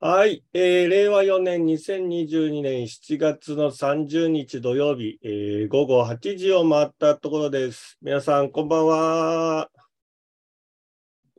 [0.00, 7.98] はい、えー令和4年2022年7月の30日土曜日、えー午後8時を回ったところです。
[8.00, 9.70] 皆さん、こんばんは。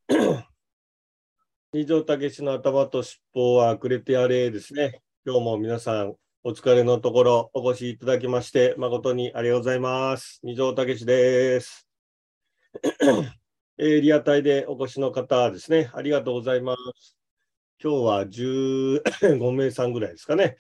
[1.71, 5.01] 二条武史の頭と尻尾はくれてやれですね。
[5.25, 10.41] 今日も皆さん、お疲れのところお越しいただきまして、誠にありがとうございます。
[10.43, 11.87] 二条武です。
[13.77, 17.18] えーリアタイでお越しの方ですね、ありがとうございます。
[17.81, 20.57] 今日は15名 さんぐらいですかね。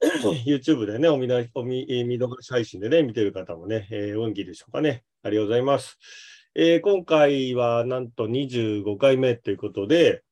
[0.46, 5.04] YouTube でね、お見なお見えー見逃し配信でね、見てる方もね、えー、運気でしょうかね。
[5.22, 5.98] ありがとうございます。
[6.54, 10.22] えー今回はなんと25回目ということで、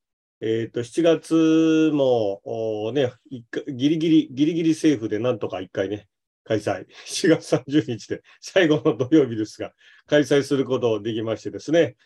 [0.41, 6.07] えっ、と、7月もおーね、一回ギリギリ、ギリギリセーフでなんとか1回ね、
[6.43, 6.87] 開催。
[7.05, 9.73] 4月30日で最後の土曜日ですが、
[10.07, 11.97] 開催することできましてですね。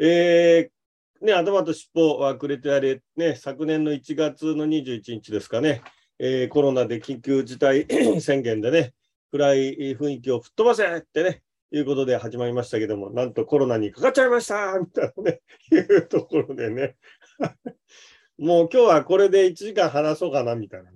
[0.00, 0.74] えー
[1.24, 5.82] ね、頭と尻尾はくれてやれ、ね、昨年の1月の21日ですかね、
[6.18, 7.86] えーコロナで緊急事態
[8.20, 8.92] 宣言でね、
[9.30, 15.40] 暗い雰囲気を吹っ飛ばせってね、いうことで始まりましたけども、なんとコロナにかかっちゃいましたみたいなね、
[15.72, 16.96] いうところでね、
[18.36, 20.90] もう今日はこれで1時間話そうかなみたいな。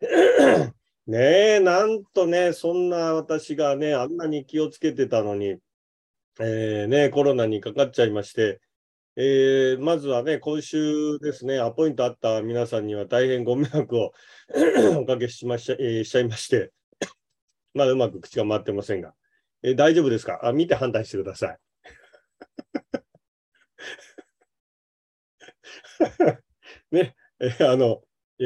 [1.08, 1.18] ね
[1.56, 5.56] え、なんとね、そんな私がね、あんなに気をつけてたのに、
[6.40, 8.60] えーね、コロナにかかっちゃいまして、
[9.16, 14.12] えーまずはね、今週ですね、アポイントあった皆さんには大変ご迷惑を
[15.02, 16.72] おかけしまし、えーしちゃいまして、
[17.74, 19.14] まだうまく口が回ってませんが、
[19.62, 20.40] えー大丈夫ですか？
[20.46, 21.58] あ見て判断してください。
[26.92, 28.02] ね、えーあの、
[28.38, 28.44] え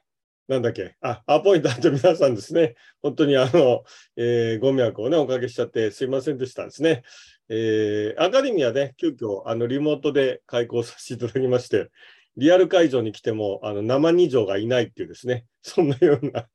[0.00, 0.03] ー
[0.46, 3.84] なんだっけ、あ、アポイントあった皆さんですね、本当にあの、
[4.16, 7.02] えーご迷惑をね、おかけしちゃってすいませんでしたですね。
[7.48, 11.88] えーアカデミーはね、急遽あのリモートで開講させていただきまして、
[12.36, 16.46] リアル会場に来てもあの生二条がいないっていうですね、そんなような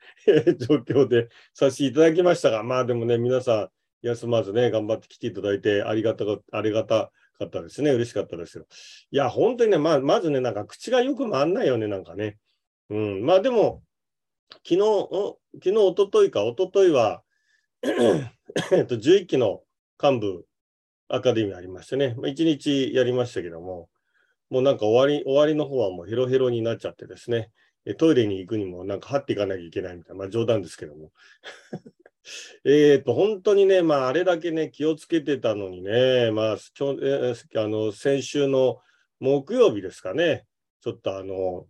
[0.57, 3.69] 状況でさせていただきましたが、まあでもね、皆さん
[4.01, 8.65] 休まずね、頑張って来ていただいてありがたかありがたかったですね、嬉しかったですよ。
[9.09, 12.37] いや、本当にね、まあ、まずね、なんか口がよく回んないよね、なんかね。
[12.89, 13.83] うん、まあでも、
[14.63, 17.23] 昨日、お昨日、一昨日か、一昨日は、
[18.71, 19.61] えっと、 11期の
[20.01, 20.45] 幹部
[21.07, 23.89] アカデミーありましてね、まあ、1日やりましたけども、
[24.49, 27.51] もうなんか終わり、終わりの方はもうヘロヘロになっちゃってですね、
[27.85, 31.11] えトイレに行くにもなんか張っていかなきゃいけないみたいな、まあ冗談ですけども。
[32.65, 38.79] えっと、本当にね、まああれだけね、気をつけてたのにね、まあ、えーあの、先週の
[39.19, 40.45] 木曜日ですかね、
[40.81, 41.67] ちょっとあの、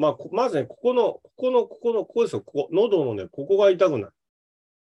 [0.00, 4.06] まあ、まずね、ここの、ここの、ここの、ここですよ、ここ、喉のね、ここが痛くなる。
[4.06, 4.14] こ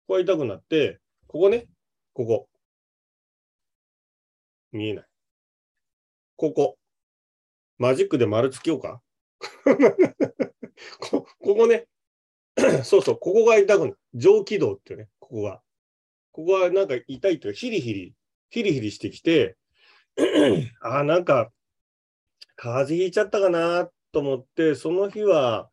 [0.08, 1.66] こが痛くなって、ここね、
[2.14, 2.48] ここ。
[4.72, 5.04] 見えない。
[6.36, 6.78] ここ。
[7.76, 9.02] マジックで丸つけようか？
[10.98, 11.86] こここね、
[12.82, 13.98] そうそう、ここが痛くなる。
[14.14, 15.62] 上気道っていうね、ここが。
[16.32, 18.14] ここはなんか痛いというか、ヒリヒリ、
[18.48, 19.58] ヒリヒリしてきて、
[20.80, 21.52] ああ、なんか、
[22.56, 25.70] 風邪ひいちゃったかなと思って、その日は、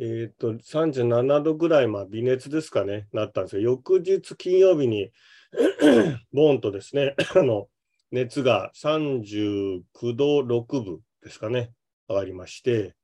[0.00, 3.62] えっ、と、37度ぐらい、まあ、微熱ですかね、なったんですよ。
[3.62, 5.10] 翌日金曜日に、
[6.32, 7.68] ボーンとですね、 あの、
[8.12, 9.82] 熱が39
[10.14, 11.72] 度6分ですかね、
[12.08, 12.94] 上がりまして、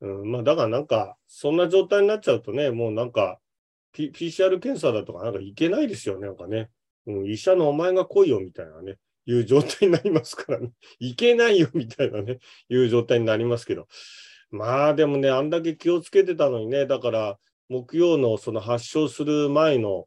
[0.00, 3.40] うん、まあ、だからなんか、そんな状態になっちゃうとね、もうなんか、
[3.92, 6.70] P、PCR 検査だとかなんかいけないですよね、なんかね。
[7.06, 8.98] うん、医者のお前が来いよみたいなね、
[9.30, 10.70] いう状態になりますからね。
[10.98, 13.86] いけないよみたいなね、いう状態になりますけど。
[14.50, 20.06] まあでもね、あんだけ気をつけてたのにね、だから木曜のその発症する前の、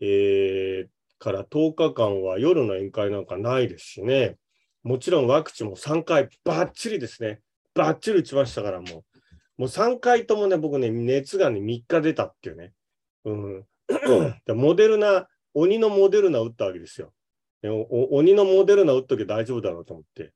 [0.00, 4.36] えーから10日間は夜の宴会なんかないですしね、
[4.82, 7.40] もちろんワクチンも3回バッチリですね、
[7.74, 9.02] バッチリ打ちましたからもう、も
[9.60, 12.72] う3回ともね、僕ね、熱がね、3日出たっていうね、
[13.24, 13.64] うん、
[14.44, 17.12] でモデルナ、鬼のモデルナ打ったわけですよ。
[17.70, 20.32] 鬼のモデルナ打っとけば大丈夫だろうと思って。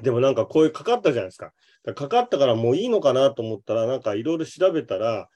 [0.00, 1.52] でもなんかこういうかかったじゃないですか。
[1.84, 5.28] だからかかったからもういいのかなと思ったら、なんかいろいろ調べたら、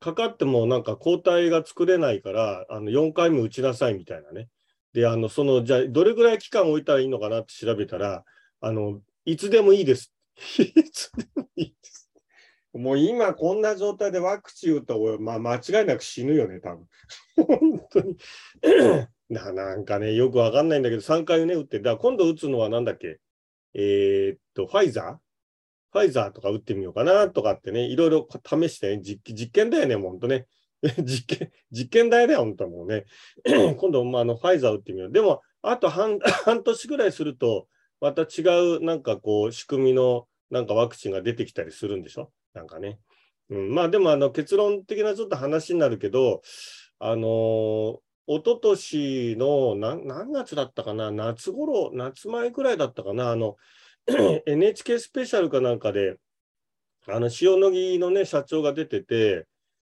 [0.00, 4.48] かかってもなんか抗体が作れないから、あの4回目打ちなさいみたいなね。
[4.92, 8.24] で、あの、その、じゃあどれぐらい期間置いたらいいのかなって調べたら、
[8.60, 10.12] あの、いつでもいいです。
[10.58, 12.10] いつでもいいです。
[12.72, 16.86] もう今こんな状態でワクチン打ったら俺、まあ、間違いなく死ぬよね、多分。
[17.36, 18.16] 本当に。
[19.28, 23.18] ななんかね、よくわかんないんだけど、3回ね、打って、だ今度打つのはなんだっけ？
[23.74, 25.16] えーっと、ファイザー？
[25.92, 30.46] ファイザーとか打ってみようかなとかってね、いろいろ試して、ね、実実験だよね、もう本当ね。
[31.02, 33.04] 実験、実験台だよ、本当もうね。
[33.78, 35.12] 今度、まあ、あのファイザー打ってみよう。
[35.12, 37.68] でも、あと半 半年ぐらいすると、
[38.00, 38.42] また違
[38.76, 42.32] うなんかこう仕組みのなんかワクチンが出てきたりするんでしょ？
[42.52, 42.98] なんかね。
[43.48, 46.42] うん、まあでもあの結論的なちょっと話になるけど、
[46.98, 53.56] あのー、一昨年の何月だったかな、夏頃、夏前くらいだったかな、あの
[54.46, 56.16] NHK スペシャルかなんかで、
[57.06, 59.46] あの塩野義のね、社長が出てて、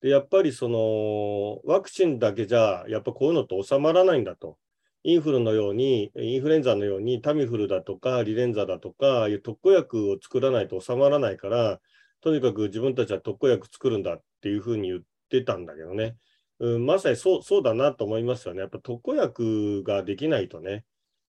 [0.00, 4.58] でやっぱりそのワクチンだけじゃ、やっぱこういうのって収まらないんだと。
[5.02, 11.78] インフルのように、インフルエンザのようにタミフルだとかリレンザだとかいう特効薬を作らないと収まらないから、
[12.22, 16.16] とにかく自分たちは特効薬作るんだっていうふうに言ってたんだけどね、
[16.60, 18.60] うん、まさにそうそうだなと思いますよね。
[18.60, 20.84] やっぱ特効薬ができないとね、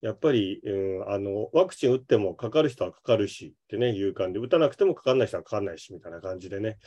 [0.01, 6.79] やっぱり、うん、あのワクチン打ってもかかる人はかかるしってね、いう感じで、打たなくてもかかんない人はかかんないしみたいな感じでね、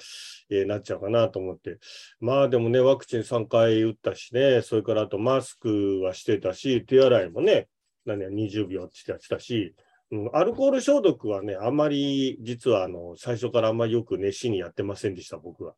[0.50, 1.77] えー、なっちゃうかなと思って。
[2.19, 7.68] まあでもね、ワクチン3回打ったしね、それからあとマスクはしてたし、手洗いもね、
[8.06, 9.75] 何や20秒ってやってたし、
[10.13, 15.74] うん、アルコール消毒はね、あんまり実はあの最初からあんまりよく熱心にやってませんでした、僕は。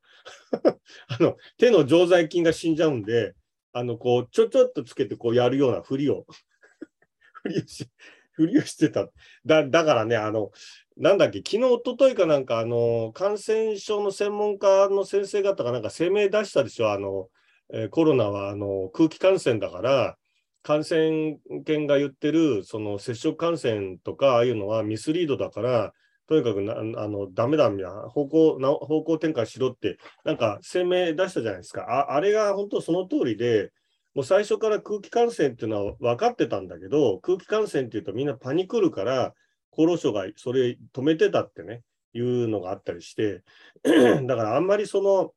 [1.08, 3.34] あの手の常在菌が死んじゃうんで、
[3.72, 6.26] あのこうちょちょっとつけてこうやるようなふりを
[7.44, 7.88] ふりをし、
[8.34, 9.10] ふりをしてた。
[9.46, 10.52] だだからね、あの、
[10.98, 17.30] なんだっけ、昨日、おとといかなんか、あの、感染症の専門家の先生方がなんか声明出したでしょ、あの、
[17.74, 20.18] えー、コロナはあの空気感染だから、
[20.66, 25.94] 感染研が言ってる、その接触感染とか、ああいうのはミスリードだから、
[26.28, 31.84] とにかくなあのダメだみたいな方向な方向転換しろって、なんか声明出したじゃないですか。
[31.84, 33.72] ああれが本当その通りで、
[34.16, 39.36] もう最初から空気感染っていうのは分かってたんだけど、空気感染っていうとみんなパニクるから、
[39.72, 41.84] 厚労省がそれ止めてたってね、
[42.14, 43.44] いうのがあったりして、
[44.26, 45.32] だからあんまりその、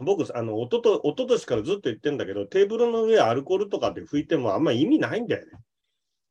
[0.00, 5.52] 僕、あの、おとと、おととしからずっと言ってんだけど、テーブルの上アルコールとかで拭いてもあんま意味ないんだよね。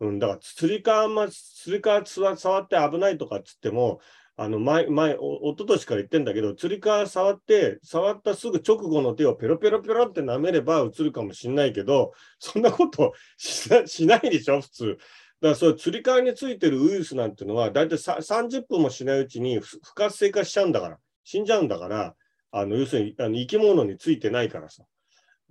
[0.02, 4.00] うん、だから、つり革、ま、つり革触って危ないとかっつっても、
[4.42, 14.86] あの前、前、おととしから言ってんだけど、つり革触って、触ったすぐ直後の手をペロペロペロって舐めれば映るかもしんないけど、 そんなことしないでしょ、普通。
[14.88, 15.00] だか
[15.42, 22.16] らそうつり革についてるウイルスなんていうのは、だいたい30分もしないうちに不活性化しちゃうんだから、死んじゃうんだから、
[22.52, 24.84] あの要するにあの生き物についてないからさ。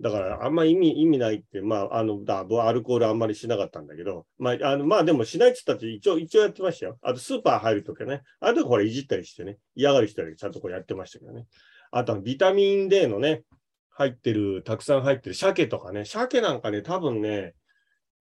[0.01, 6.97] だから、あんま意味、意味ないって、まあ、あの、だ、アルコールあんまりしなかったんだけど、まあ、あの、まあ、でもしないって言ったって、一応、一応やってましたよ。
[7.01, 11.47] あと、スーパー入るときね、あとほら、いじったりしてね、嫌がる人はちゃんとこうやってましたけどね。
[11.91, 13.43] あと、ビタミン D のね、
[13.89, 17.53] 入ってる、たくさん入ってる鮭とかね、鮭なんかね、多分ね、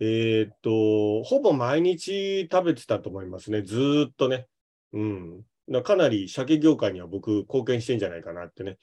[0.01, 4.49] えー、っと、ほぼ毎日食べてたと思いますね、ずっとね。
[4.93, 5.43] うん。
[5.69, 8.79] なかなり鮭業界には僕貢献してんじゃないかなってね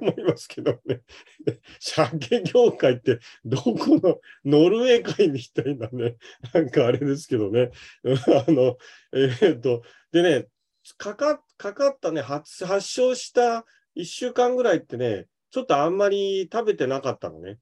[0.00, 1.02] 思いますけどね
[1.78, 6.16] 鮭業界ってどこのノルウェー界みたいなね、
[6.52, 7.70] なんかあれですけどね。
[8.46, 8.76] あの、
[9.12, 10.48] えー、っと、でね、
[10.96, 13.64] かかかかったね発、発症した
[13.96, 17.58] 1週間ぐらいってね、ちょっとあんまり食べてなかったのね。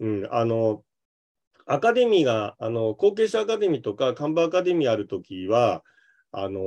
[0.00, 0.84] うん、あの、
[1.66, 5.82] アカデミーが、あの、後継者アカデミーとか、看板アカデミーあるときは、
[6.32, 6.62] あのー、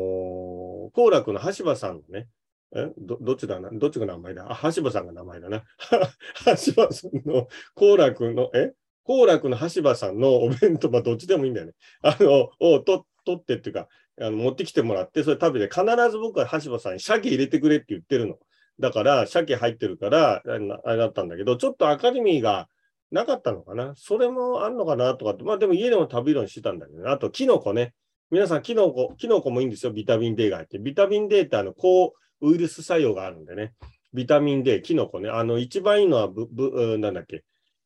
[0.94, 2.28] 幸楽の橋場さんのね、
[2.76, 4.48] えどどっちだなどっちが名前だ？
[4.50, 5.64] あ、橋場さんが名前だな。
[6.46, 8.74] 橋場さんの幸楽の、え？
[9.04, 11.74] 幸楽の橋場さんのお弁当、まあ、どっちでもいいんだよね。
[12.02, 13.88] あの、をと取ってっていうか、
[14.20, 18.38] あの持ってきてもらって、それ食べて、必ず僕は橋場さんに鮭入れてくれって言ってるの。
[18.80, 22.68] だから、鮭入ってるから、あれだったんだけど、ちょっとアカデミーが
[23.12, 23.94] なかったのかな。
[23.96, 27.10] それもあんのかなとかって、まあでも家でも食べるようにしてたんだけどね。
[27.10, 27.94] あと、キノコね。
[28.32, 29.92] 皆さん、キノコ、キノコもいいんですよ。
[29.92, 30.80] ビタミン D が入って。
[30.80, 33.74] ビタミン D ってあの抗ウイルス作用があるんでね。
[34.14, 35.30] ビタミン D、キノコね。
[35.30, 37.44] あの、一番いいのはぶ、ぶ、なんだっけ。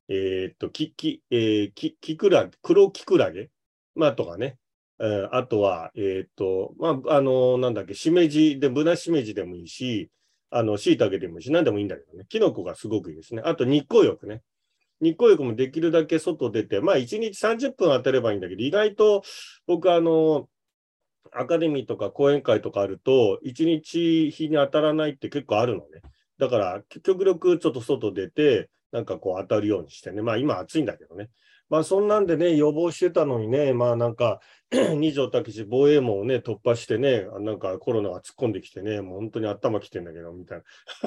[0.07, 3.49] えー、っと、き、き、えー、き、きくらげ、黒きくらげ
[3.95, 4.57] まあ、とかね。
[5.01, 10.09] えー、あとは、えー、っと、まあ、あの、なんだっけ、しめじで、ぶなしめじでもいいし、
[10.51, 12.25] あの、しいたけでもいいし、何でもいいんだけどね。
[12.29, 13.41] キノコがすごくいいですね。
[13.43, 14.41] あと、日光浴ね。
[15.01, 19.23] 日光浴もできるだけ外出て、まあ1日30分当たればいいんだけど、意外と
[19.67, 20.47] 僕あの、
[21.31, 26.01] アカデミーとか講演会とかあると、1日日に当たらないって結構あるのね。
[26.37, 30.21] だから、極力ちょっと外出て、なんかこう当たるようにしてね。
[30.21, 31.29] まあ今暑いんだけどね。
[31.69, 34.39] まあそんなんでね、予防してたのにね、まあなんか、
[34.71, 40.61] 二条武史防衛網をね、突破してね、なんかコロナが突っ込んできてね、もう本当に頭きてんだけど、みたい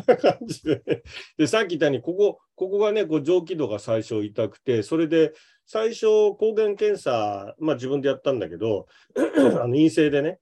[0.07, 1.03] な 感じで、ね、
[1.37, 5.33] で、さっき言ったように、ここ、ここがね、こう上気道が最初痛くて、それで
[5.67, 10.39] 最初抗原検査、まあ自分でやったんだけど、 あの陰性でね、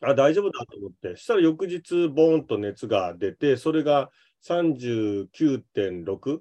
[0.00, 4.10] あ、大丈夫だと思って、したら翌日、ボーンと熱が出て、それが
[4.46, 6.40] 39.6、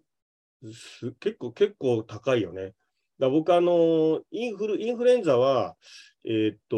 [1.19, 2.73] 結構、結構高いよね。
[3.19, 5.75] だ僕、あの、インフル、インフルエンザは、
[6.25, 6.77] えー、っと、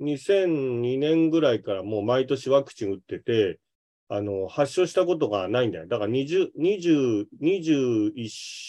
[0.00, 3.60] 2002年ぐらいからもう毎年ワクチン打ってて、
[4.08, 5.86] あの、発症したことがないんだよ。
[5.86, 8.12] だから20、20、21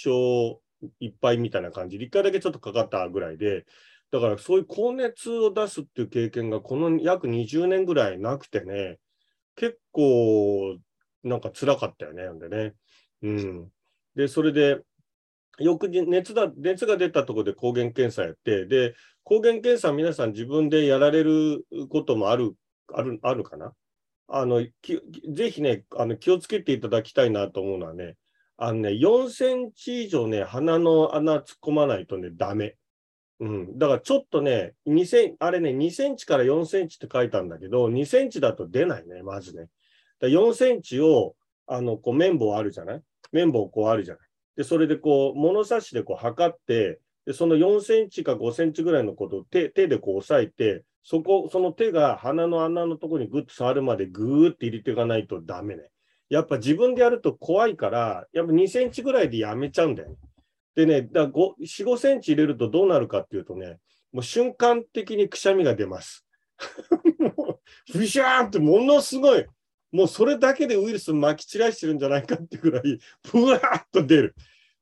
[0.05, 0.59] 勝
[0.99, 3.65] いっぱいみたいな感じで、1回だけちょっとかかったぐらいで、
[4.11, 8.97] だからそういう高熱を出すっていう経験がこの約20年ぐらいなくてね、
[9.55, 10.77] 結構
[11.23, 12.27] なんか辛かったよね。
[12.29, 12.73] んでね。
[13.23, 13.71] うん。
[14.15, 14.79] で、それで、
[15.59, 22.55] 翌日熱だ熱が出たところで抗原検査やって、で、抗原検査皆さん自分でやられることもある、
[22.93, 23.73] ある、あるかな？
[24.29, 28.15] あの、ぜひね、あの気をつけていただきたいなと思うのはね、
[28.57, 32.75] あのね、4センチ以上ね、鼻の穴突っ込まないとね、ダメ。
[33.39, 33.77] うん。
[33.77, 39.67] だからちょっとね、2センあれね、2センチから4センチって書いたんだけど、2センチだと出ないね、まずね。
[40.19, 41.35] だ4センチを、
[41.67, 43.01] あの、こう、綿棒あるじゃない？
[43.31, 44.23] 綿棒こうあるじゃない？
[44.57, 55.83] で、それでこう、物差しでこう測って、で、その4センチか5センチぐらいのことを手手でこう押さえて、そこ、その手が鼻の穴のところにグッと触るまでグーって入れていかないとダメね。
[56.29, 60.15] やっぱ自分でやると怖いから、やっぱ2センチぐらいでやめちゃうんだよね。
[60.75, 63.79] でね、だ4、5センチ入れるとどうなるかっていうとね、
[64.11, 66.25] もう瞬間的にくしゃみが出ます。
[67.91, 69.45] ふしゃーってものすごい、
[69.91, 74.35] もうそれだけでウイルス撒き散らしてるんじゃないかってぐらい、ふわーっと出る。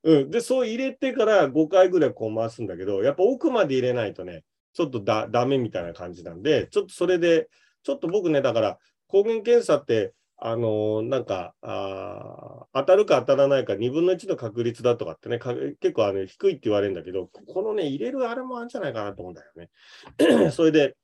[0.03, 7.49] うん、で、そう入れてから5回ぐらいこう回すんだけど、やっぱ奥まで入れないとね、ちょっとだダメみたいな感じなんで、ちょっとそれで、
[7.83, 15.39] ちょっと僕ね、だから抗原検査って、あのー、なんかあ、当たるか当たらないか2分の1の確率だとかってね、
[15.79, 20.51] 結構あの低いって言われるんだけど、このね、入れるあれもあるんじゃないかなと思うんだよね。
[20.51, 20.95] それで、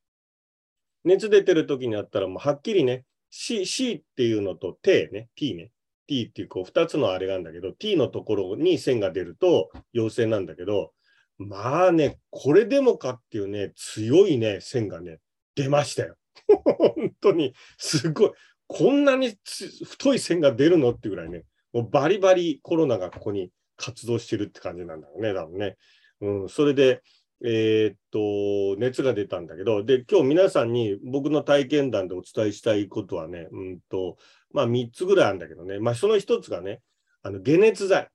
[1.03, 5.71] 熱出てる時にあったら、もうはっきりね、C, C っていうのと T ね、T ね、
[6.07, 10.91] T っていうこう2つのあれがあるんだけど、T のところに線が出ると陽性なんだけど、
[11.39, 15.17] まあね、これでもかっていうね、強いね、線がね、
[15.55, 16.15] 出ましたよ。
[16.77, 18.31] 本当に、すごい。
[18.67, 19.35] こんなに
[19.83, 25.75] 太い線が出るのっていうぐらいね、もうバリバリコロナがここに活動してるって感じなんだろうね、多分ね。
[26.21, 27.01] うん、それで、
[27.45, 34.17] えー、っと、熱が出たんだけど、で、今日皆さんに僕の体験談でお伝えしたいことはね、うんと、
[34.51, 36.81] まあ3つぐらいあるんだけどね、まあその1つがね、
[37.21, 38.09] あの、解熱剤。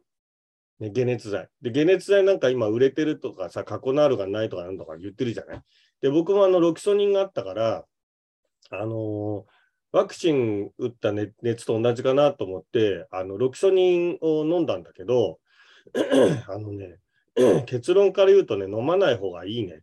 [0.80, 1.49] ね、解熱剤。
[1.61, 5.62] で、解熱剤なんか今売れてるとかさ、過去のあるがないとかなんとか言ってるじゃない？
[6.00, 7.85] で、僕もあの、ロキソニンがあったから、
[8.70, 9.44] あの、
[9.92, 15.38] ワクチン打った熱と同じかなと思って、あの、ロキソニンを飲んだんだけど、
[16.49, 16.99] あのね、
[17.66, 19.80] 結論から言うとね、飲まない方がいいね。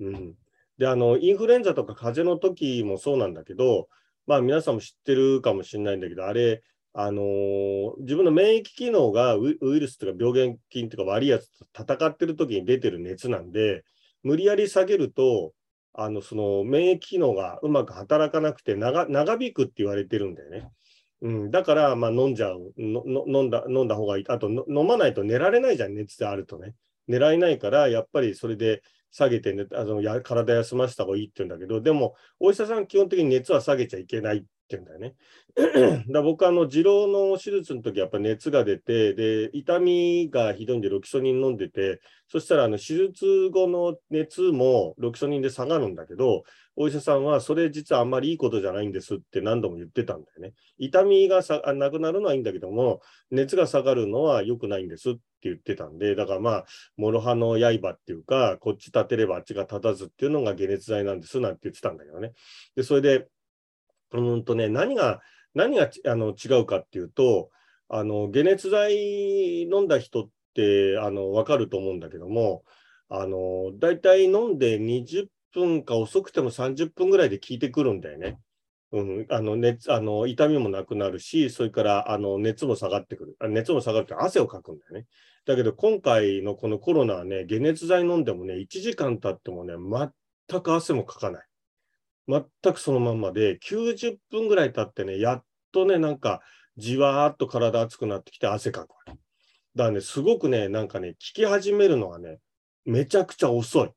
[0.00, 0.34] うん。
[0.78, 3.88] で、あの、インフルエンザとか風邪の時もそうなんだけど、
[4.26, 6.62] まあ皆さんも知ってるかもしれないんだけど、あれ、
[6.94, 13.84] あのー、自分の免疫機能がウイルスとか病原菌とか悪いやつと戦ってる時に出てる熱なんで、
[14.22, 15.52] 無理やり下げると、
[15.94, 19.06] あの、その免疫機能がうまく働かなくて長
[19.40, 20.68] 引くって言われてるんだよね。
[21.22, 24.24] うん、だから、まあ、飲んじゃう飲んだ、飲んだ方がいい。
[24.28, 26.74] あと飲まないと寝られないじゃん、熱であるとね。
[27.08, 34.38] 狙えないから、やっぱりそれで下げて、ね、あのや体休ませた方がいいって言うんだけど、でも、お医者さん基本的に熱は下げちゃいけない。
[34.38, 34.42] っ
[34.72, 35.14] てんだよね。
[36.10, 50.54] だ僕、あの、二郎の手術の時やっぱ熱が出て、で、痛みがひどいんでロキソニン飲んでて、そしたら、あの、手術後の熱もロキソニンで下がるんだけど、お医者さんは、それ実はあんまりいいことじゃないんですって何度も言ってたんだよね。
[50.78, 53.00] 痛みがさなくなるのはいいんだけども、
[53.30, 56.64] 熱が下がるのは良くないんですって言ってたんで、だからまあ、
[56.96, 62.32] 諸刃の刃っていうか、こっち立てればあっちが立たずっていうのが解熱剤なんですなんて言ってたんだけどね。
[62.74, 63.28] で、それで、
[64.20, 65.20] うんとね、何が、
[65.54, 67.50] 何があの違うかっていうと、
[67.88, 72.64] あの解熱剤飲んだ人ってあの分かると思うんだけども、
[73.08, 78.38] あの大体飲んで20分か遅くても30分ぐらいで効いてくるんだよね。
[78.92, 83.36] うん、あの熱あの痛みもなくなるし、それからあの熱も下がってくる。
[83.50, 85.06] 熱も下がるって汗をかくんだよね。
[85.44, 89.74] だけど今回のこのコロナはね、解熱剤飲んでもね、1時間経ってもね、
[90.48, 91.46] 全く汗もかかない。
[92.28, 96.40] 全くそのまんまで、90分ぐらい経ってね、やっとね、なんか
[96.76, 98.96] じわーっと体熱くなってきて汗かくわ。
[99.06, 99.18] だか
[99.74, 102.38] らね、すごくね、なんかね、効き始めるのはね、
[102.84, 103.90] めちゃくちゃ遅い。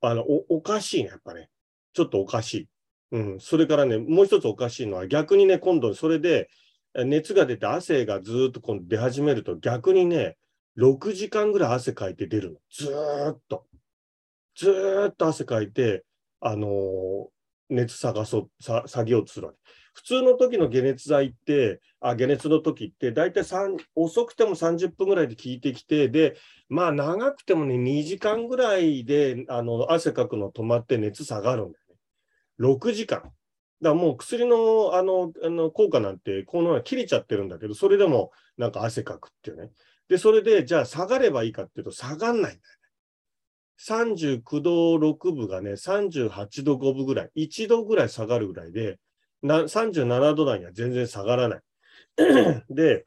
[0.00, 1.48] あの、お、おかしいね、やっぱね。
[1.92, 2.68] ちょっとおかしい。
[3.12, 3.40] うん。
[3.40, 6.48] それからね、もう一つおかしいのは、逆にね、今度それで、
[6.94, 10.36] 熱が出て汗がずーっと今度出始めると、逆にね、
[10.78, 12.58] 6時間ぐらい汗かいて出るの。
[12.70, 13.66] ずーっと。
[14.56, 16.04] ずーっと汗かいて、
[16.40, 17.28] あのー、
[17.68, 19.58] 熱下がそう、下げようとするわけ。
[19.94, 23.42] 普通の時の解熱剤って、あ解熱の時って、大体
[23.96, 26.36] 遅くても30分ぐらいで効いてきて、で、
[26.68, 31.96] まあ長くてもね、2時間ぐらいであの汗かくの止まって熱下がるんだよね。
[32.60, 33.22] 6時間。
[33.22, 33.32] だか
[33.80, 39.70] らもう薬のあのあの効果なんて、このように切れちゃってるんだけど、それでもなんか汗かくっていうね。
[40.08, 42.77] で、それで、じゃあ下がればいいかっていうと、下がんないんだよ。
[43.80, 48.98] 39度6分がね、38度5分ぐらい、1度ぐらい下がるぐらいで、
[49.42, 51.60] な37度台には全然下がらない。
[52.70, 53.04] で、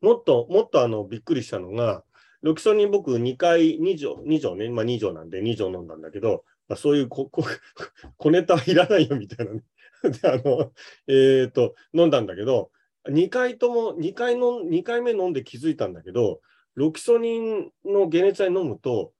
[0.00, 2.04] もっと、もっとあのびっくりしたのが、
[2.42, 7.42] ロキソニン僕2回、2錠、2錠ね、まあ2錠なんで2錠飲んだんだけど、まあ、そういうこ、こ、
[8.16, 9.62] 小ネタはいらないよみたいなね。
[10.22, 10.72] で、あの、
[11.08, 12.70] えっ、ー、と、飲んだんだけど、
[13.08, 16.40] 2回とも、2回の、2回目飲んで気づいたんだけど、
[16.74, 19.12] ロキソニンの解熱剤飲むと、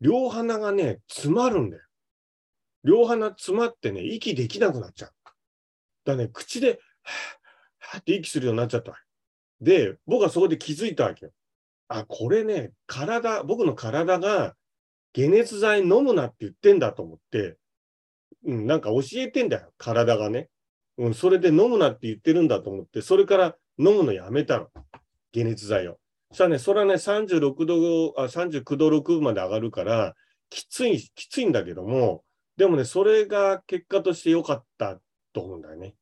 [0.00, 1.82] 両鼻がね、詰まるんだよ。
[2.84, 5.12] 両鼻詰まってね、息できなくなっちゃう。
[6.04, 6.78] だね、口で、はぁ、
[7.78, 9.02] はって息するようになっちゃった。
[9.60, 11.32] で、僕はそこで気づいたわけよ。
[11.88, 14.54] あ、これね、体、僕の体が
[15.14, 17.56] 解熱剤飲むなって言ってんだと思って、
[18.44, 20.48] うん、なんか教えてんだよ、体がね。
[20.98, 24.68] うん、それで飲むなって言ってるんだと思って、それから飲むのやめたの。
[25.32, 25.98] 解熱剤を。
[26.30, 30.14] そしたらね、それはね、36度、あ39度6分まで上がるから、
[30.50, 32.22] きつい、きついんだけども、
[32.56, 35.00] でもね、それが結果として良かった
[35.32, 35.94] と思うんだよね。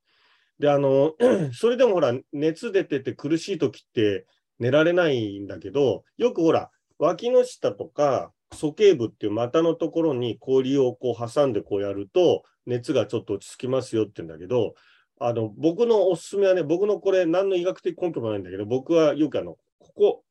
[0.59, 1.15] で、あの、
[1.53, 4.27] それでもほら、熱出てて苦しい時って
[4.59, 14.75] 寝られないんだけど、よくほら、脇の下とか、鼠径部っていう股のところに氷をこう挟んでこうやると、熱がちょっと落ち着きますよって言うんだけど、
[15.19, 19.57] あの、僕のおすすめはね、僕のこれ何の医学的根拠もないんだけど、僕はよくあの、
[19.97, 20.25] ここ、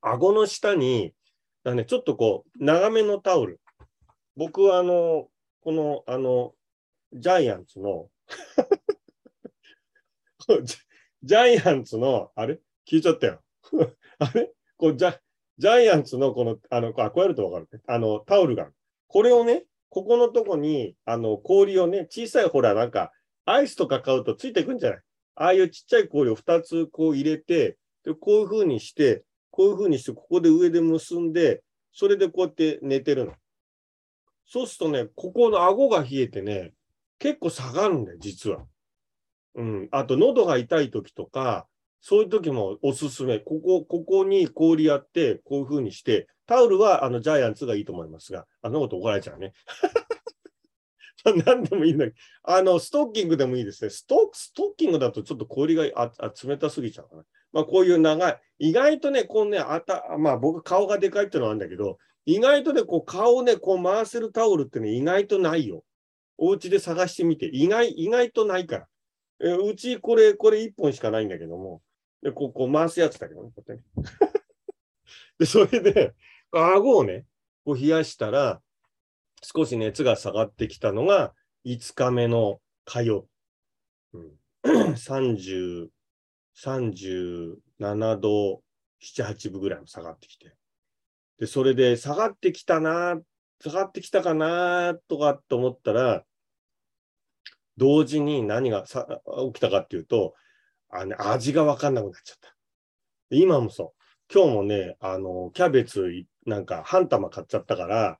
[0.00, 1.12] 顎の下に、
[1.64, 3.60] だね、ちょっとこう、長めのタオル。
[4.36, 5.28] 僕はあの、
[5.62, 6.54] この、あの、
[7.12, 8.08] ジャイアンツの
[11.22, 12.58] ジャイアンツの、あれ？
[12.90, 13.42] 聞いちゃったよ。
[14.18, 14.50] あれ？
[14.78, 15.18] こうジャ
[15.58, 17.82] ジャイアンツのこの、あの、あ、こうやるとわかるね。
[17.86, 18.70] あの、タオルが。
[19.08, 23.12] これをね、ここのとこに、あの、氷をね、小さいほら、なんか、
[23.44, 25.00] アイスとか買うとついてくんじゃない？
[25.34, 33.34] ああいうちっちゃい氷を2つこう入れて、で、こういう風にして、こういう風にして、ここで上で結んで、それでこうやって寝てるの。
[34.46, 36.72] そうするとね、ここの顎が冷えてね、
[37.18, 38.64] 結構下がるんだよ、実は。
[39.54, 39.88] うん。
[39.90, 41.66] あと、喉が痛い時とか、
[42.00, 43.38] そういう時もおすすめ。
[43.38, 49.52] ここ、ここに氷やって、こういう風にして、タオルはあのジャイアンツがいいと思いますが、あのこと怒られちゃうね。
[51.46, 53.90] 何でもいいんだけど、あの、ストッキングでもいいですね。
[53.90, 56.10] ストストッキングだとちょっと氷があ
[56.42, 57.24] 冷たすぎちゃうかな。
[57.52, 65.84] まあ、こういう長い、意外とね、こうね、あた、まあ僕顔がでかいっていうのはあるんだけど、意外とね、こう顔をね、こう回せるタオルってね、意外とないよ。
[66.38, 68.88] お家で探してみて、意外、意外とないから。
[69.42, 71.82] えうちこれ、これ1本しかないんだけども、
[72.22, 74.04] で、こう、こう回すやつだけどね、こうやってね。
[75.38, 76.14] で、それで、
[76.52, 77.26] 顎をね、
[77.64, 78.60] こう冷やしたら、
[79.42, 81.34] 少し熱が下がってきたのが、
[81.64, 83.26] 5日目の火曜。
[84.12, 84.38] うん、
[84.92, 85.88] 30、
[86.62, 88.62] 37度
[89.00, 90.54] 7、8分ぐらいも下がってきて。
[91.38, 93.18] で、それで下がってきたな、
[93.62, 96.24] 下がってきたかな、とかって思ったら、
[97.76, 99.06] 同時に何がさ
[99.52, 100.34] 起きたかっていうと、
[100.90, 102.54] あの、味がわかんなくなっちゃった。
[103.30, 104.32] 今もそう。
[104.32, 108.18] 今日もね、あの、キャベツなんか半玉買っちゃったから、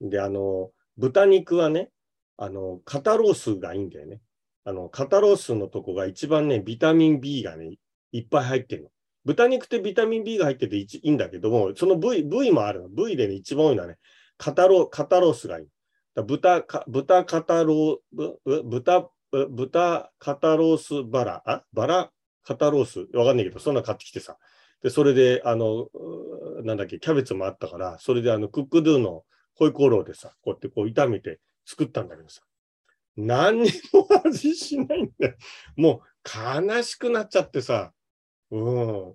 [0.00, 1.90] で、あの、豚肉はね、
[2.36, 4.20] あの、肩ロースがいいんだよね。
[4.68, 7.76] あの、肩ロースのとこが一番ね、ビタミン B がね、
[8.10, 8.88] いっぱい入ってるの。
[9.24, 12.88] 豚肉ってビタミン B が入ってていいんだけども、その部位、部位もあるの。
[12.88, 13.96] 部位でね、一番多いのはね、
[14.38, 15.66] 肩ロ肩ロースがいい。
[16.16, 19.08] だ豚、か豚肩ロー、豚、
[19.50, 22.10] 豚肩ロースバラ、あバラ
[22.42, 23.06] 肩ロース？
[23.16, 24.36] わかんないけど、そんな買ってきてさ。
[24.82, 25.88] で、それで、あの、
[26.64, 29.22] なんだっけ、キャベツもあったから、それであの、クックドゥの
[29.54, 32.42] ホイコーローでさ、こうやってこう炒めて作ったんだけどさ、
[33.16, 35.34] 何にも味しないんだよ。
[35.76, 37.92] もう悲しくなっちゃってさ、
[38.50, 39.14] うん。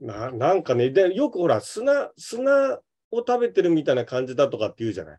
[0.00, 2.78] ななんかね、で、よくほら、砂、砂
[3.10, 5.18] を食べてるみたいな感じだとかって言うじゃない。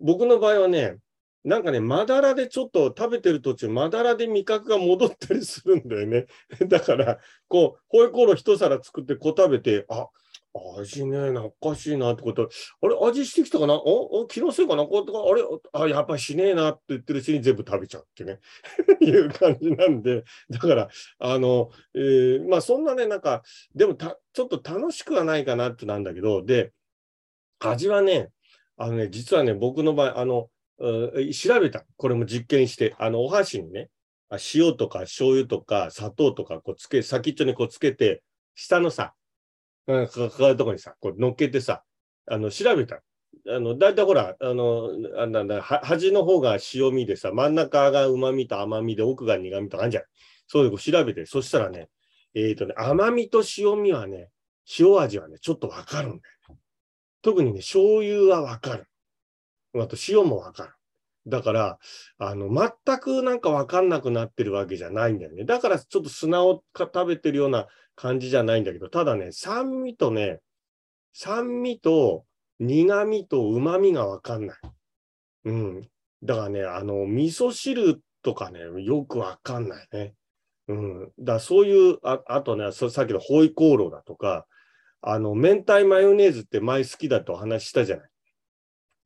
[0.00, 0.96] 僕の場合はね、
[1.44, 6.26] なんかね、まだらでちょっと食べてる途中、まだらで味覚が戻ったりするんだよね。
[6.68, 10.08] だから、こう、ホイコーロー一皿作ってこう食べて、あ、
[10.54, 12.48] 味ね、なおかしいなってこと、
[12.82, 13.74] あれ、味してきたかな？
[13.74, 14.84] おお気のせいかな？
[14.84, 18.40] こうあれあ、やっぱりしねえなって言ってるうちに全部食べちゃうってね、
[19.00, 23.42] いう感じなんで、だから、あの、えー、まあそんなね、なんか、
[23.74, 26.72] でもた、ちょっと楽しくはないかなってなんだけど、で、
[27.60, 28.30] 味はね、
[28.76, 31.84] あのね、実はね、僕の場合、あの、調べた。
[31.96, 33.90] これも実験して、あの、お箸にね、
[34.54, 38.22] 塩とか醤油とか砂糖とかこうつけ、先っちょにこうつけて、
[38.54, 39.14] 下のさ、
[39.88, 41.82] かかるとこにさ、こう乗っけてさ、
[42.26, 43.02] あの、調べた。
[43.48, 50.04] あの、だいたいほら、あの、あなんだ、端の方が塩味でさ、真ん中が旨味と甘みで、奥が苦味とかあるじゃん。
[50.46, 51.88] そういうの調べて、そしたらね、
[52.34, 54.30] えっ、ー、とね、甘みと塩味はね、
[54.78, 56.56] 塩味はね、ちょっとわかるんだよね。
[57.22, 58.86] 特にね、醤油はわかる。
[59.74, 60.72] あと塩もわかる。
[61.26, 61.78] だから、
[62.18, 65.44] あの、全くなんかわかんなくなってるわけじゃないんだよね。
[65.44, 67.66] だからちょっと砂を食べてるような
[67.98, 70.38] 感じじゃないんだけど、ただね、酸味とね、
[71.12, 72.24] 酸味と
[72.60, 74.56] 苦味と旨味がわかんない。
[75.46, 75.88] うん。
[76.22, 80.14] だからね、あの、味噌汁とかね、よくわかんないね。
[80.68, 81.12] うん。
[81.18, 84.46] だそういう、ああとね、さっきのホイコーローだとか、
[85.00, 88.10] あの、明太マヨネーズって前好きだとお話ししたじゃない。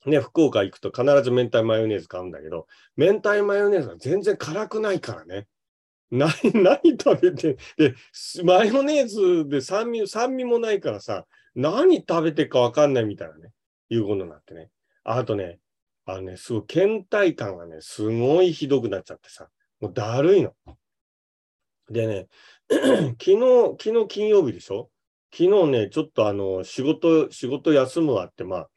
[0.05, 5.47] ね、福岡行くと必ず明太マヨネーズ買うんだけど、明太マヨネーズは全然辛くないからね。
[6.13, 6.31] 何、
[6.63, 7.95] 何食べて、で、
[8.45, 13.53] マヨネーズで酸味、酸味もないからさ、何食べてかわかんないみたいなね、
[13.89, 14.71] いうことになってね。
[15.05, 15.59] あとね、
[16.05, 19.49] あのね、すごい倦怠感がね、すごいひどくなっちゃってさ、
[19.81, 20.55] もうだるいの。
[21.91, 22.29] でね、
[22.71, 24.91] 昨日、昨日金曜日でしょ？
[25.35, 28.69] 昨日ね、ちょっとあの、仕事、仕事休むわって、まあ、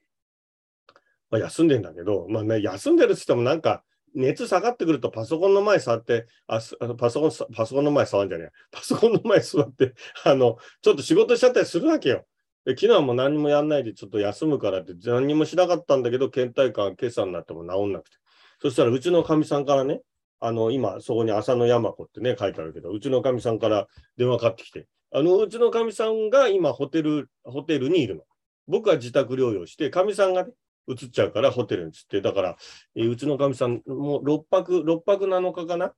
[1.30, 3.84] まあ、休んでんだけど、まあね、休んでるって言ってもなんか、
[4.16, 6.60] 熱下がってくるとパソコンの前座って、あ
[6.98, 8.50] パソコン、パソコンの前座るんじゃねえ。
[8.72, 12.26] パソコンの前座って、 あの、ちょっと仕事しちゃったりするわけよ。
[12.64, 18.18] で昨日はもう何もやんないでちょっと休むからって何もしなかったんだけど、倦怠感今朝になっても治んなくて。
[18.60, 20.02] そしたらうちのかみさんからね、
[20.40, 28.24] あの、今、そこに浅野山子ってね、書いてあるけど、うちのかみさんから電話かかってきて、あの、うちのかみさんが今、ホテル、ホテルにいるの。
[28.68, 30.52] 僕は自宅療養して、かみさんがね、
[30.88, 32.58] 移っちゃうからホテルに移って、だから、
[32.96, 35.94] えー、うちのかみさん、もう6泊、6泊7日かな？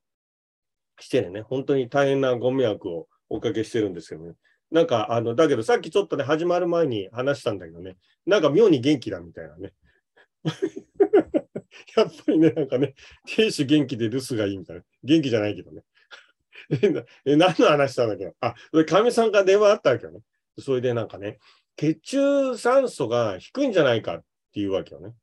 [1.00, 4.34] してね、本当に大変なご迷惑をおかけしてるんですけどね。
[4.72, 9.74] なんか、あの、だけどさっきちょっとね、始まる前に話したんだけどね、なんか妙に元気だみたいなね。
[11.96, 12.96] やっぱりね、なんかね、
[13.28, 14.82] 亭主元気で留守がいいみたいな。
[15.04, 15.84] 元気じゃないけどね。
[17.26, 18.34] え、何の話したんだっけ？
[18.42, 20.22] あ、かみさんから電話あったわけよね。
[20.60, 21.38] それでなんかね、
[21.76, 25.14] 血中酸素が低いんじゃないかっていうわけよね。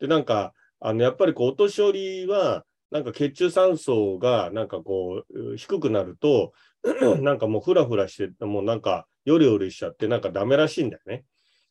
[0.00, 6.52] で、なんか、あの、やっぱりこう、お年寄りは、なんか血中酸素がなんかこう、低くなると、
[7.20, 11.24] なんかもうフラフラして、もうなんか、よりよりしちゃって、なんかダメらしいんだよね。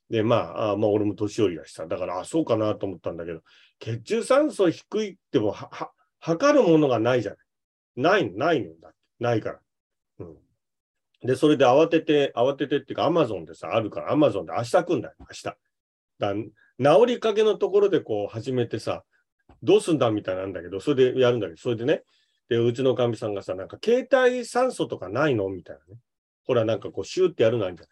[0.10, 3.42] で、まあ、あまあ、俺も年寄りだしさ、だから、あ、そうかなと思ったんだけど、
[3.80, 7.40] 血中酸素低いってもは、は、測るものがないじゃない。
[7.96, 8.94] ない、ないのだ。
[9.20, 9.60] ないから。
[10.20, 10.38] うん。
[11.22, 15.44] で、それで慌てて、慌ててっていうか、アマゾンでさ、あるから、アマゾンで明日来んだよ、明日。
[16.20, 16.34] だ
[16.80, 19.04] 治りかけのところでこう始めてさ、
[19.64, 22.04] どうすんだみたいなんだけど、それでやるんだけど、それでね、
[22.50, 26.00] で、うちのかみさんがさ、なんか携帯酸素とかないのみたいなね。
[26.46, 27.86] ほら、なんかこう、シューってやるのあるんじゃ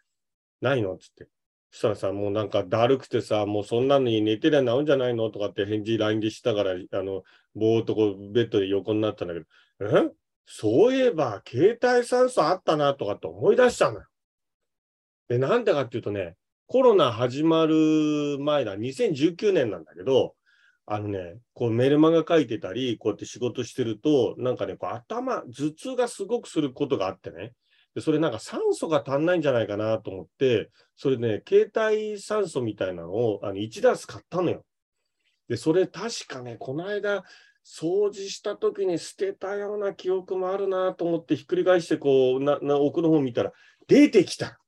[0.61, 1.27] ないないのつって。
[1.71, 9.45] そしたらさ、もうなんかだるくてさ、もうそんなのに寝てりゃ治るんじゃないのとかって返事 LINE でしたから、あの、ぼーっとこう、ベッドで横になったんだけど、
[9.81, 10.09] え？
[10.45, 14.05] そういえば、携帯酸素あったなとかって思い出したのよ。
[15.27, 16.35] で、なんでかっていうとね、
[16.67, 20.35] コロナ始まる前だ、2019年なんだけど、
[20.87, 27.53] あのね、こうメルマガ書いてたり、こうやって仕事してると、なんかね、こう頭、頭痛がすごくすることがあってね、
[27.95, 34.65] でそれなんか酸素が足んないんじゃないかなと思って、それね、携帯酸素みたいなのをあの1ダース買ったのよ。
[35.47, 37.23] で、それ確かね、この間、
[37.65, 43.53] 掃除した時に捨てたような記憶もあるなと思ってひっくり返してこうなな奥の方見たら
[43.87, 44.59] 出てきた。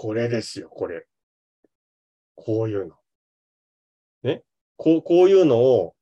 [0.00, 1.06] これですよ、これ。
[2.34, 2.94] こういうの。
[4.22, 4.42] ね。
[4.78, 5.94] こうこういうのを、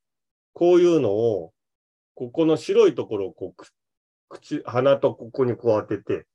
[0.53, 1.53] こういうのを、
[2.15, 3.65] ここの白いところをこう
[4.29, 6.29] 口、鼻とここにこう当てて、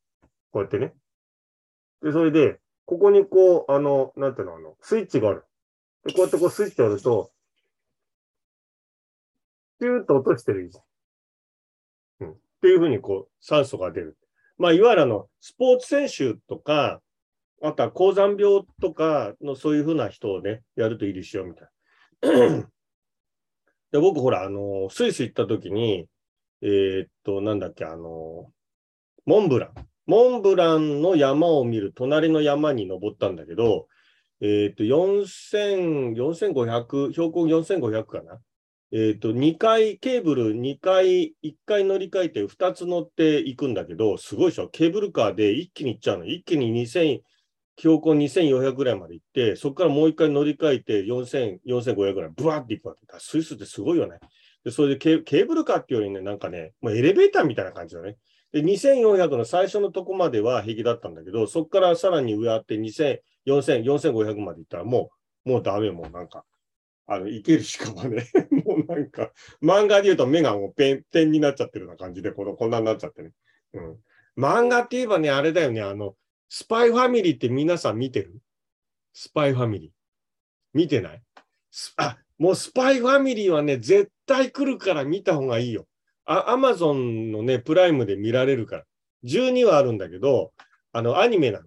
[0.51, 0.93] こうやってね。
[2.01, 5.45] で、それで、ここにこう、あの、なんていうの、あの、スイッチがある。
[6.05, 7.31] で、こうやってこうスイッチやると、
[9.79, 10.69] ピューッと落としてる。
[12.19, 12.31] うん。
[12.33, 14.17] っていうふうにこう、酸素が出る。
[14.57, 17.01] まあ、いわゆるあの、スポーツ選手とか、
[17.65, 21.67] あとは高山病とかのそういうふうな人をね、やるといいですよ、みたい
[22.21, 22.67] な。
[23.93, 26.07] で僕、ほら、あの、スイス行った時に、
[26.61, 28.51] えー、っと、なんだっけ、あの、
[29.25, 29.73] モンブラン。
[30.07, 33.87] モンブランの山を見る隣の山に登ったんだけど、
[34.41, 38.41] えっ、と、4000、4500、標高4500かな。
[38.91, 44.67] えっ、と、2回、ケーブル2回、1回乗り換えて2つ乗っていくんだけど、すごいでしょ？
[44.67, 46.25] ケーブルカーで一気に行っちゃうの。
[46.25, 47.21] 一気に2000、
[47.77, 53.01] 標高2400ぐらいまで行って、そこからもう1回乗り換えて4000、4500ぐらい、ブワーって行くわけ。
[53.19, 54.19] スイスってすごいよね。
[54.63, 58.17] でそれでケーブルカーっていうよりね、なんかね、もうエレベーターみたいな感じだね。
[58.53, 65.09] で、2400の最初のとこまでは平気だったんだけど、そこからさらに上あって2000、4000、4500まで行ったらも
[65.45, 66.45] う、もうダメ、もうなんか、
[67.07, 68.25] あの、いけるしかもね、
[68.65, 69.31] もうなんか、
[69.61, 73.31] 漫画で言うと目がもうペン、ペンになっちゃってるような感じで、この、こんなになっちゃってね。
[73.73, 73.97] うん。
[74.37, 76.15] 漫画って言えばね、あれだよね、あの、
[76.49, 78.39] スパイファミリーって皆さん見てる？
[79.13, 79.91] スパイファミリー。
[80.73, 81.21] 見てない？
[81.97, 85.87] あ、もうスパイファミリーはね、絶対来るから見た方がいいよ。
[86.25, 88.83] あ、アマゾンのね、プライムで見られるから。
[89.25, 90.53] 12話あるんだけど、
[90.91, 91.65] あの、アニメなの。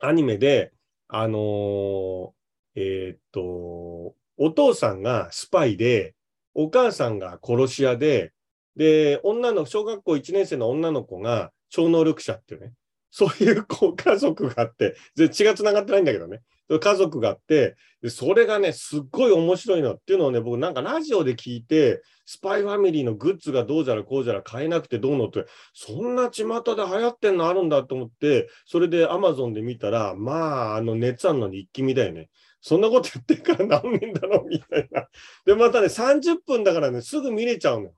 [0.00, 0.72] アニメで、
[1.08, 2.30] あのー、
[2.76, 6.14] えー、っと、お父さんがスパイで、
[6.54, 8.32] お母さんが殺し屋で、
[8.76, 12.72] で、女の、小学校1年生の女の子が超能力者っていうね、
[13.10, 14.96] そういうこう家族があって、
[15.30, 32.28] 血が繋がってないんだけどね、家族があって、でそれがね、すっごい面白いのっていうのをね、僕なんかラジオで聞いて、スパイファミリーのグッズがどうじゃらこうじゃら買えなくてどうのって、そんな巷で流行ってんのあるんだと思って、それでアマゾンで見たら、まあ、あの熱あんのに一気見だよね。
[32.60, 35.06] そんなことやってるから何年だろうみたいな。
[35.46, 37.90] で、またね、30分だからね、すぐ見れちゃうの。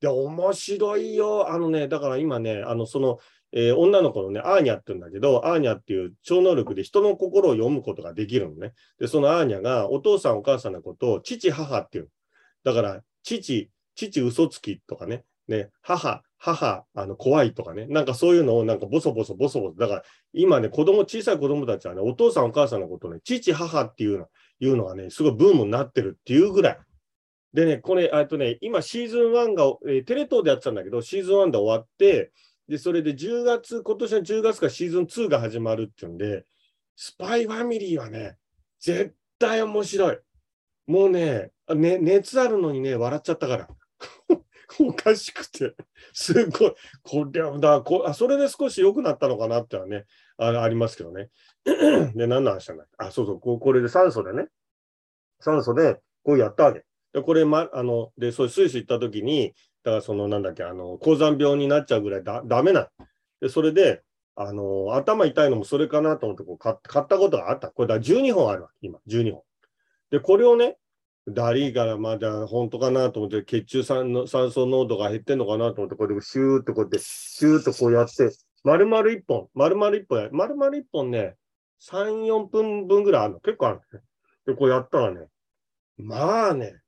[0.00, 1.50] で、面白いよ。
[1.50, 3.18] あのね、だから今ね、あの、その、
[3.56, 8.74] えー、女の子のね、アーニャって言うんだけど、アーニャっていう超能力で人の心を読むことができるのね。
[8.98, 12.08] で、そのアーニャがお父さんお母さんのことを父母っていう。
[12.64, 24.26] だから、父、父嘘つきとかね、ね、母、母、あの、怖いとかね、なんかそういうのをなんかボソボソボソボソ、だから今ね、子供、小さい子供たちはね、お父さんお母さんのことをね、父、母っていうの、
[24.58, 26.78] いうのがね、すごいブームになってるっていうぐらい。
[27.52, 32.32] でね、これ、あとね、今シーズン1が、えー、テレ東でやってたんだけど、シーズン1で終わって、
[32.68, 36.44] で、それで10月、今年の10月からシーズン2が始まるっていうんで、
[36.96, 38.36] スパイファミリーはね、
[38.80, 40.18] 絶対面白い。
[40.86, 43.68] もうね、ね熱あるのにね、笑っちゃったから。
[44.80, 45.74] おかしくて、
[46.12, 50.04] すごい、これはだこあ、それで少し良くなったのかなってはね、
[50.36, 51.30] あありますけどね。
[52.14, 53.06] で、何の話じゃなんだ？
[53.06, 54.48] あ、そうそう、ここれで酸素でね、
[55.40, 56.84] 酸素でこうやったわけ。
[57.12, 62.88] で、これ、ま、あの、で、そうスイス行った時に、だからその、なんだっけ、あの、高山病になっちゃうぐらいだ、ダメな
[63.40, 64.02] で、それで、
[64.34, 67.68] あの、頭痛いのもそれかなと思ってこう買ったことがあった。
[67.68, 69.42] これだ12本あるわ、今、12本。
[70.10, 70.78] で、これをね、
[71.28, 78.30] ダリーからまだ本当かなと思って、血中酸の酸素濃度が減ってんのかなと思って、これでシューってこうやって、シューっとこうやって、
[78.64, 81.36] 丸々1本、丸々1本や、丸々1本ね、
[81.80, 83.40] 3、4分分ぐらいあるの。
[83.40, 84.00] 結構あるね。
[84.46, 85.28] で、こうやったらね、
[85.98, 86.80] まあね、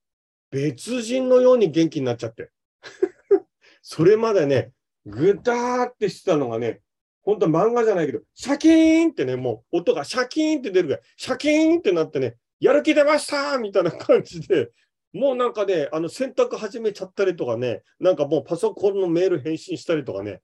[0.51, 2.51] 別人のように元気になっちゃって。
[3.83, 4.73] それまでね、
[5.05, 6.81] ぐだーってしてたのがね、
[7.23, 14.71] 本当は漫画じゃないけど、シャキーンってね、もう音がシャキーンって出るぐらい、シャキーンってなってね、やる気出ましたみたいな感じで、
[15.13, 20.41] もうなんかね、あの洗濯始めちゃったりとかね、なんかもうパソコンのメール返信したりとかね、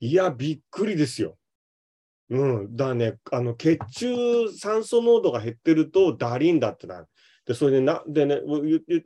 [0.00, 1.36] いや、びっくりですよ。
[2.30, 2.76] うん。
[2.76, 7.06] だね、あの、血中酸素濃度が減ってるとダリンだってなる。
[7.46, 8.40] で、それでな、でね、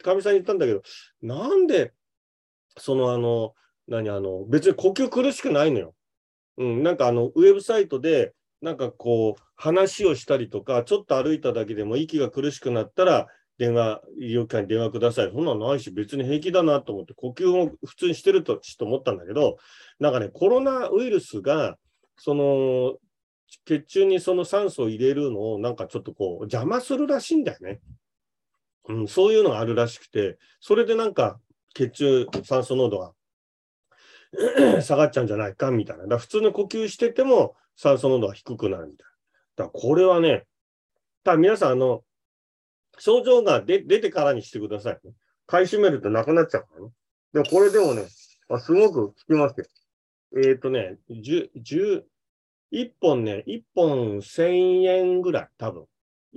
[0.03, 0.83] かみさんに言ったんだけど、
[1.22, 1.92] なんで、
[2.78, 3.54] そのあの、
[3.88, 5.94] 何、あの、別に呼吸苦しくないのよ。
[6.58, 13.26] うん、なんかあの、ウェブサイトで、なんかこう、話をしたりとか、ちょっと歩いただけでも息が苦しくなったら、
[13.58, 15.30] 電話、医療機関に電話ください。
[15.30, 19.56] そんなのないし、別に平気だなと思って、呼吸を普通にしてるとちっと思ったんだけど、
[19.98, 21.76] なんかね、コロナウイルスが、
[22.16, 22.94] その、
[23.66, 27.80] 血中にその酸素を入れるのを、なんかちょっとこう、邪魔するらしいんだよね。
[28.88, 31.38] うん、そういうのがあるらしくて、それでなんか
[31.74, 33.12] 血中酸素濃度が
[34.82, 36.06] 下がっちゃうんじゃないかみたいな。
[36.06, 39.06] だ普通の呼吸してても酸素濃度が低くなるみたい
[39.56, 39.64] な。
[39.66, 40.46] だこれはね、
[41.24, 42.02] ただ皆さん、あの、
[42.98, 45.12] 症状が出てからにしてくださいね。
[45.46, 46.90] 買い占めるとなくなっちゃうからね。
[47.32, 48.06] でもこれでもね、
[48.48, 49.66] あすごく効きますよ。
[50.37, 52.02] えっ、ー、とね、10、10、
[52.72, 55.85] 1本ね、1本1000円ぐらい、多分。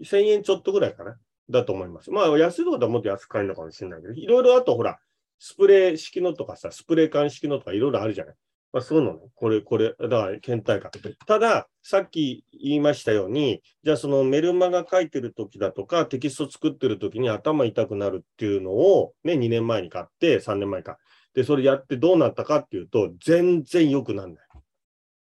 [0.01, 1.17] 1000円ちょっとぐらいかな。
[1.49, 2.11] だと思います。
[2.11, 4.99] まあ、安いところはもっと安く買えるのかもしれないけど、いろいろあとほら、
[5.39, 8.35] スプレー式のとかさ、スプレー缶式のとかいろいろあるじゃない。
[8.75, 10.91] まあ、そういうのね、これ、これ、だから倦怠感。
[11.25, 20.97] ただ、さっき言いましたように、じゃあそのメルマガ書いてる時だとか、テキスト作ってる時に頭痛くなるっていうのを、ね、2年前に買って、3年前か。
[21.33, 24.45] で、それやってどうなったかっていうと、全然良くなんない。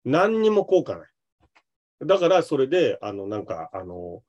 [0.06, 1.08] 何にも効果ない。
[2.06, 4.22] だから、それで、あの、なんか、あの、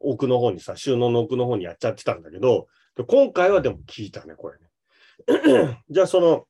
[0.00, 2.66] 奥の方にさ、収納の奥の方にやっちゃってたんだけど、
[3.06, 4.67] 今回はでも聞いたね、これね。
[5.90, 6.46] じゃあ、その、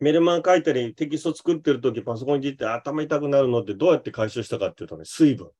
[0.00, 5.50] メルマン書いたり、テキスト作ってるとき、パソコンにいって頭痛くなるのってどうやって解消したかっていうとね、水分。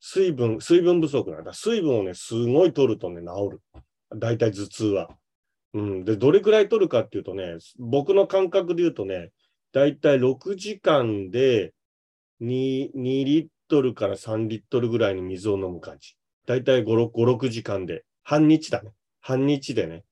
[0.00, 1.52] 水分、水分不足なんだ。
[1.52, 3.60] 水分をね、すごい取るとね、治る。
[4.16, 5.10] 大体頭痛は。
[5.74, 6.04] うん。
[6.04, 9.30] で、どれくらい取るかっていうとね、僕の感覚で言うとね、
[9.72, 11.74] 大体6時間で
[12.40, 16.16] 2、2リットルから3リットルぐらいの水を飲む感じ。
[16.46, 18.04] 大体5、6, 5 6時間で。
[18.22, 18.92] 半日だね。
[19.20, 20.04] 半日でね。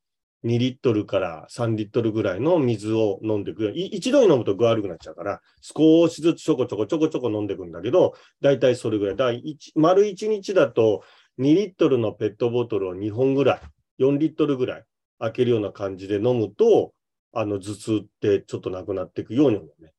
[0.45, 3.73] 2リットルから3リットルぐらいの水を飲んでいく。
[3.75, 9.17] 一度に飲むと具悪くなっちゃうから、少しずつちょこちょこちょこちょこ飲んでいくんだけど、大体それぐらい。
[9.17, 9.33] だ
[9.75, 11.03] 丸1日だと
[11.39, 14.85] 2リットルのペットボトルを2本ぐらい、4リットルぐらい
[15.19, 16.93] 開けるような感じで飲むと、
[17.33, 19.93] あの頭痛ってちょっとなくなっていくように思うね。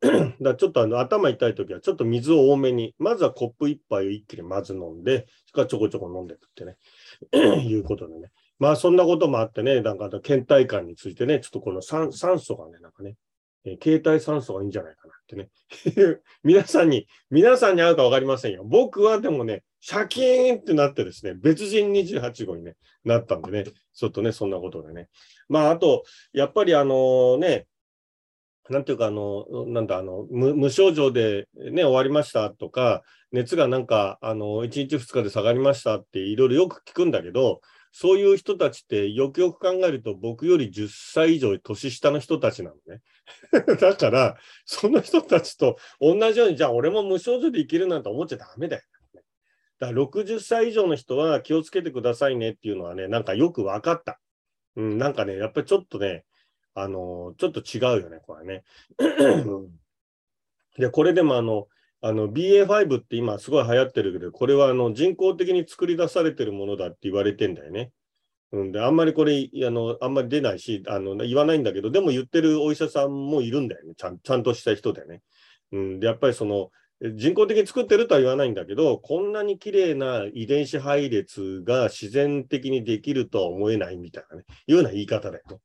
[0.40, 6.76] だちょっとあの頭痛いときはちょっと水を多めに、まずはコップ1杯を一気にまず飲んで、それからちょこちょこ飲んでいくってね、
[7.62, 8.30] いうことでね。
[8.58, 13.16] まあそんなこともあってね、なんか倦怠感についてね、ちょっとこの酸素がね、なんかね、
[13.64, 15.48] えー、携帯酸素がいいんじゃないかなってね。
[16.44, 18.64] 皆さんに、皆さんに合うか分かりませんよ。
[18.64, 25.08] 僕はでもね、シャキーンってなってですね、別人28号に、ね、なったんでね、ちょっとね、そんなことでね。
[25.48, 27.66] まあ、あと、やっぱりあのね、
[28.70, 37.60] なんていうか、あの、なんだ、あの、無症状でね、終わりましたとか、熱がなんか、あの、1日2日で下がりましたっていろいろよく聞くんだけど、
[37.96, 43.02] そういう人たちってよくよく考えると僕より10歳以上年下の人たちなのね。
[43.78, 48.82] だから、その人たちと同じように、じゃあ俺も無症状で生きるなんて思っちゃダメだよ。
[49.78, 54.18] だから60歳以上の人は気をつけてくださいねっていうのはね、なんかよく分かった。
[54.74, 56.24] うん、なんかね、やっぱりちょっとね、
[56.74, 58.64] あのー、ちょっと違うよね、これね。
[60.78, 61.68] で、これでもあの、
[62.06, 67.92] あの BA.5 って今すごい流行ってるけど、これはあの人工的に作り出されてるものだって言われてんだよね。
[68.52, 73.94] うんで、あんまりこれ、あの、あんまり出ないし、あの、言わないんだけど、でも言ってるお医者さんもいるんだよね。
[73.96, 75.22] ちゃんちゃんとした人でね。
[75.72, 85.56] うん、で、やっぱりその、人工的に作ってるとは言わないんだけど、こんなに綺麗な遺伝子配列が自然的にできるとは思えないみたいなね、いうような言い方だよね。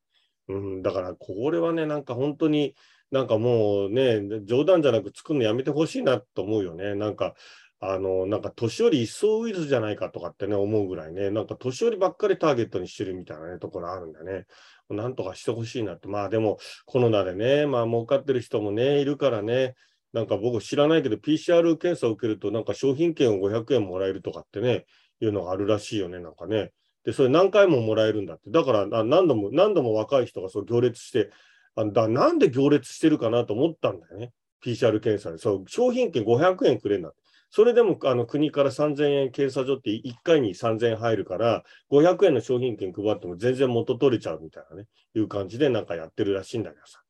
[0.48, 2.76] うん、だから、これはね、なんか本当に、
[3.12, 6.96] なんかもうね、冗談じゃなく作るのやめてほしいなと思うよね。
[6.96, 7.34] なんか、
[7.82, 14.46] あの、なんか年寄り一層ウイルスじゃないかとかってね、思うぐらいね、なんか年寄りばっかりターゲットにしてるみたいなね、ところあるんだね。
[14.90, 16.08] なんとかしてほしいなって。
[16.08, 19.76] まあでも、コロナでね、まあ儲かってる人もね、いるからね、
[20.14, 24.86] なんか僕知らないけど、PCR 検査を受けると、なんか商品券を500円もらえるとかってね、
[25.22, 26.72] いうのがあるらしいよね、なんかね。
[27.06, 28.50] で、それ何回ももらえるんだって。
[28.50, 31.30] だから何度も、何度も若い人がそう行列して、
[31.76, 34.32] あだなんで行列してるかなと思ったんだよね。
[34.64, 35.38] PCR 検査で。
[35.38, 37.14] そう、商品券500円くれんだ。
[37.52, 47.02] それでもあの国から3000円検査所って1回に3000円入るから、500円の商品券配っても全然元取れちゃうみたいなね、いう感じでなんかやってるらしいんだけどさ。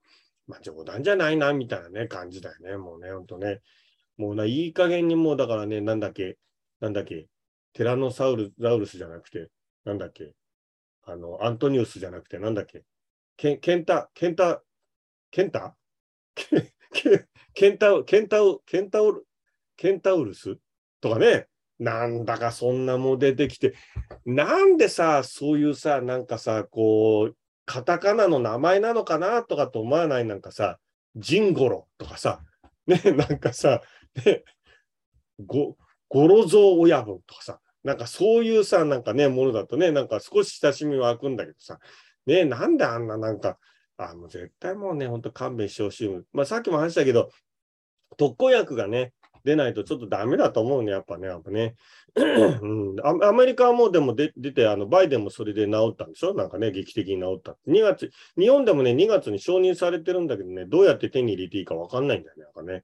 [0.48, 2.78] まあ冗談じゃないな、みたいなね、感じだよね。
[2.78, 3.62] もうね、ほんとね。
[4.18, 6.38] もうな、いい加減にもうだからね、なんだっけ、
[6.80, 7.28] なんだっけ、
[7.74, 9.50] テラノサウルラウルスじゃなくて、
[9.86, 10.34] なんだっけ、
[11.04, 12.84] あの、アントニウスじゃなくて、なんだっけ、
[13.40, 14.62] ケンタ、ケンタ、
[15.32, 15.74] ケンタ？
[17.54, 19.26] ケンタウ、ケンタウ、ケンタウル、
[19.78, 20.58] ケンタウルス？
[21.00, 21.48] とかね、
[21.80, 23.76] なんだかそんなも出てきて、
[24.26, 30.78] なんでさ、そういうさ、なんかさ、こう、カタカナの名前なのかなとかと思わないなんかさ、
[31.16, 32.42] ジンゴロとかさ、
[32.88, 33.82] ね、なんかさ、
[34.26, 34.44] ね、
[35.46, 35.78] ご、
[36.10, 41.80] ゴロゾウ親分とかさ、なんかそういうさ、なんかね、ものだとね、なんか少し親しみ湧くんだけどさ、
[42.30, 43.58] ね、なんであんななんか、
[43.98, 46.10] あ、もう絶対もうね、ほんと勘弁してほしい。
[46.32, 47.30] まあさっきも話したけど、
[48.18, 49.14] 特効薬がね、
[49.46, 51.76] 出ないとちょっとダメだと思うね、やっぱね、やっぱね。
[52.16, 56.34] うん、アメリカはもうでも出て、あのバイデンもそれで治ったんでしょ？
[56.34, 57.58] なんかね、劇的に治った。
[57.66, 62.84] 2月、日本でもね、2月に承認されてるんだけどね、どうやって手に入れていいか分かんないんだよね、なんかね。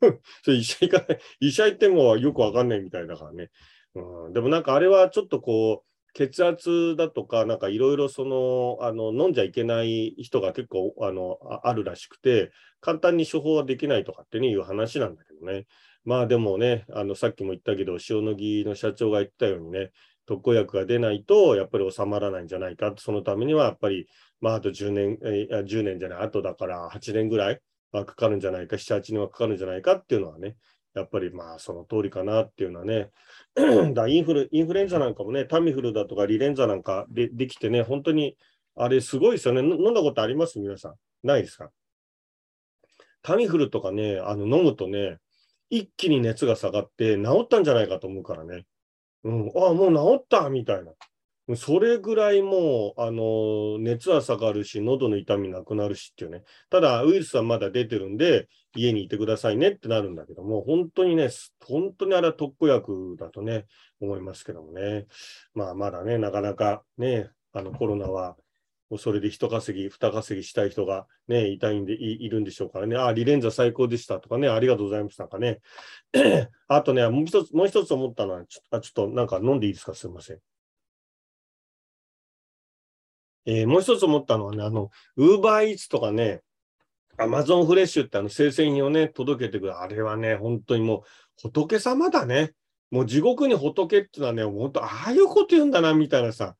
[0.44, 3.50] それ医者行かない、医者行ってもよく分かんないみたいだからね。
[3.94, 5.85] うん、でもなんかあれはちょっとこう、
[6.16, 15.66] 血圧だとか、なんかいろいろその、あの、飲んじゃいけない人が結構、あの、あるらしくて、簡単に処方はできないとかって、いう話なんだけどね。
[16.06, 19.90] まあでもね、あの、さっきも言ったけど、塩野義の社長が言ったようにね、
[20.24, 22.94] 特効薬が出ないと、やっぱり収まらないんじゃないか。
[22.96, 24.08] そのためには、やっぱり、
[24.40, 27.60] まあ、あと10年、え10年じゃない、あとだから8年ぐらい
[27.92, 30.56] はかかるんじゃないか、7、8年はかかるんじゃないかっていうのはね、
[30.96, 33.10] やっぱりまあその通りかなっていうのはね、
[33.92, 38.36] だインフルインフルエンザなんかもね、タミフルだとかリレンザなんかでできてね、本当に
[38.74, 39.60] あれすごいですよね。
[39.60, 40.58] 飲んだことあります？
[40.58, 40.94] 皆さん。
[41.22, 41.70] ないですか？
[43.22, 45.18] タミフルとかね、あの飲むとね、
[45.68, 48.64] 一気に熱が下がって治ったんじゃないかと思うからね。
[49.24, 50.92] うん、ああ、もう治ったみたいな。
[51.54, 56.42] それぐらいもう、あの、熱は下がるし、喉の痛みなくなるしっていうね。
[56.70, 61.28] ただ、ウイルスはまだ出てるんで、家にいてくださいねってなるんだけども、本当にね、
[61.60, 63.66] 本当にあれは特効薬だとね、
[64.00, 65.06] 思いますけどもね。
[65.54, 68.36] まあ、まだね、なかなかね、あのコロナは、
[68.98, 72.96] それで一稼ぎ、二稼ぎしたい人がね、いたいんでい、いるんでしょうからね。
[72.96, 75.60] あ、リレンザ最高でしたとかね、ありがとうございましたかね。
[76.68, 79.94] あとね、もう一つ、もう一つ思ったのは、ちょあちょっとなんか飲んでいいですか？
[79.94, 80.38] すみません。
[83.46, 86.42] えー、もう一つ思ったのはね、あの、ウーバーイーツとかね、
[87.16, 89.78] アマゾンフレッシュってあの生鮮品をね、届けてくる。
[89.78, 92.52] あれはね、本当にもう仏様だね。
[92.90, 96.56] もう地獄に仏っていうのはね、本当、ああいうこと言うんだな、みたいなさ。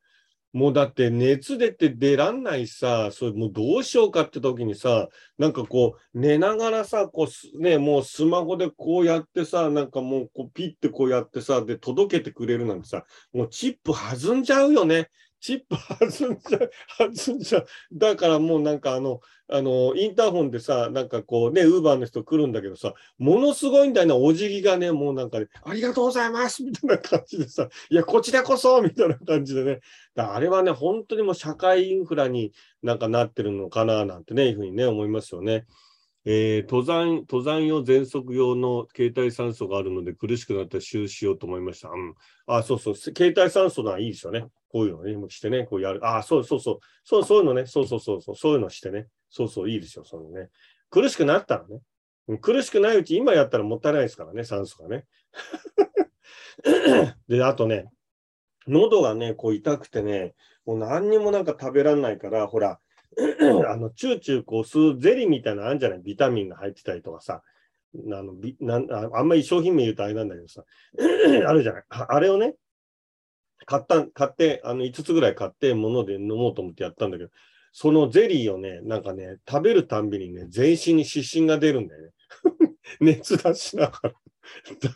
[0.53, 5.07] もうだって熱出て出らんないさ、それもうどうしようかって時にさ、
[5.37, 15.09] なんかこう寝ながらさ、こうね、もうスマホでこうやってさ、なんかもうこうピッてこうやってさ、で届けてくれるなんてさ、もうチップ弾んじゃうよね。
[15.39, 17.63] チップ弾んじゃう、弾んじゃ。
[17.93, 29.79] だからもうなんかあの、あの、インターホンでさ、なんかこうね、ウーバーの人来るんだけどさ、ものすごいんだよな、お辞儀がね、もうなんかね、ありがとうございますみたいな感じでさ、いや、こちらこそみたいな感じでね。
[30.15, 35.65] だあれはね、本当にもう社会インフラになんかなってるのかな、なんてね、いうふうにね、思いますよね。
[36.29, 41.87] えー、登山、登山用、喘息用の携帯酸素があるので苦しくなったら収しようと思いました。
[41.87, 42.15] うん。
[42.47, 42.95] あ、そうそう。
[42.97, 44.47] 携帯酸素のはいいですよね。
[44.69, 46.05] こういうのね、してね、こうやる。
[46.05, 46.79] ああ、そうそうそう。
[47.03, 47.65] そう、そういうのね。
[47.65, 48.35] そうそうそうそう。
[48.35, 49.07] そういうのしてね。
[49.29, 50.03] そうそう、いいですよ。
[50.05, 50.49] そのね。
[50.89, 51.81] 苦しくなったらね。
[52.41, 55.05] 苦しくないうち、今やったらもったいないですからね、酸素がね。
[57.27, 57.85] で、あとね、
[58.67, 62.79] 喉がね、こう痛くてね、もう何にもなんか食べられないから、ほら、
[63.69, 66.01] あの、チューチューこう吸うゼリーみたいなのあるんじゃない？
[66.03, 67.41] ビタミンが入ってたりとかさ。
[67.95, 70.63] あのビなんあんまり商品名言うとあれなんだけどさ、
[71.47, 71.83] あるじゃない？
[71.89, 72.55] あれをね、
[73.67, 77.29] 買った、買って、あの、5つぐらい買って、もので飲もうと思ってやったんだけど、
[77.73, 82.11] そのゼリーをね、なんかね、食べるたんびにね、全身に湿疹が出るんだよね。
[83.01, 84.13] 熱出しながら。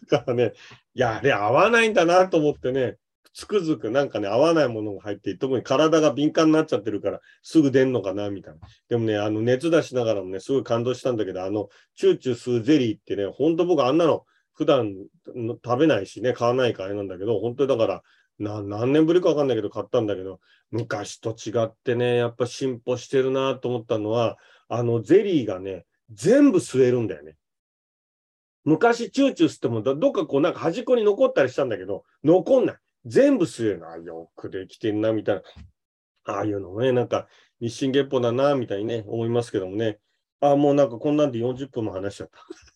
[0.10, 0.54] だからね、
[0.96, 2.96] いや、あれ合わないんだなと思ってね、
[3.34, 8.60] つくづくなんかね、合わないものが入って、特に体が敏感になっちゃってるから、すぐ出んのかな、みたいな。
[8.88, 14.94] でもね、あの、熱出しながらもね、すごい感動したんだけど、あの、チューチュー吸うゼリーってね、ほんと僕あんなの、普段
[15.64, 18.02] 食べないしね、買わないからあれなんだけど、本当にだから、
[18.42, 20.40] な何年ぶりかわかんないけど買ったんだけど、
[20.72, 24.38] 昔と違ってね、やっぱ進歩してるなと思ったのは、
[24.68, 27.36] あのゼリーがね、全部吸えるんだよね。
[28.64, 32.78] 昔チューチュー吸ってもどっかこうなんか端っこに残ったりしたんだけど、残んない。
[33.06, 33.96] 全部吸えるな。
[33.98, 35.42] よくできてんな、みたいな。
[36.34, 37.28] ああいうのね、なんか
[37.60, 40.00] 日進月歩だな、みたいにね、思いますけどもね。
[40.40, 42.40] ああ、もうなんかこんなんで40分も話しちゃった。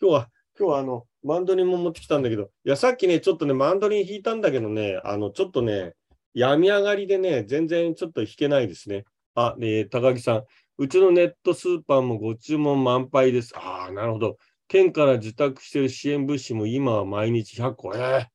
[0.00, 5.92] 今日は、今日はあの、マンドリンも持ってきたんだけど、いや、さっきね、ちょっとね、マンドリン弾いたんだけどね、あの、ちょっとね、
[6.32, 9.04] 病み上がりでね、全然ちょっと弾けないですね。
[9.34, 10.44] あ、ね、高木さん、
[10.78, 13.52] うちのネットスーパーもご注文満杯です。
[13.58, 14.38] ああ、なるほど。
[14.68, 17.94] 県から受託してる支援物資も今は毎日100個。
[17.94, 18.26] えー、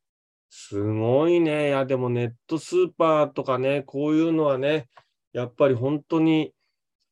[0.51, 1.69] すごいね。
[1.69, 4.87] いや、でもネットスーパーとかね、こういうのはね、
[5.31, 6.53] やっぱり本当に、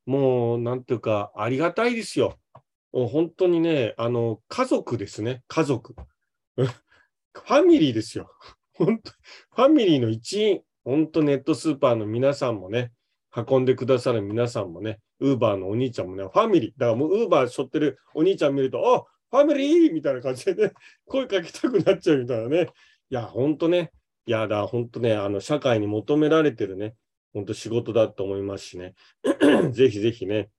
[0.06, 2.38] もう、なんていうか、ありがたいですよ。
[2.92, 5.96] もう本当にね、あの、家族ですね、家族。
[6.56, 8.30] ファミリーですよ。
[8.74, 10.62] 本当、ファミリーの一員。
[10.84, 12.92] 本当ネットスーパーの皆さんもね、
[13.36, 16.72] 運んでくださる皆さんもね、ウーバーのお兄ちゃんもね、ファミリー。
[16.78, 20.74] だからもうウーバー背負ってるお兄ちゃん見ると、あファミリーみたいな感じでね、
[21.06, 22.68] 声かけたくなっちゃうみたいなね。
[23.10, 23.92] いや、ほんとね。
[24.26, 26.96] いやだ、ほんとね、あの、社会に求められてるね、
[27.34, 28.94] ほんと仕事だと思いますしね。
[29.72, 30.50] ぜひぜひね。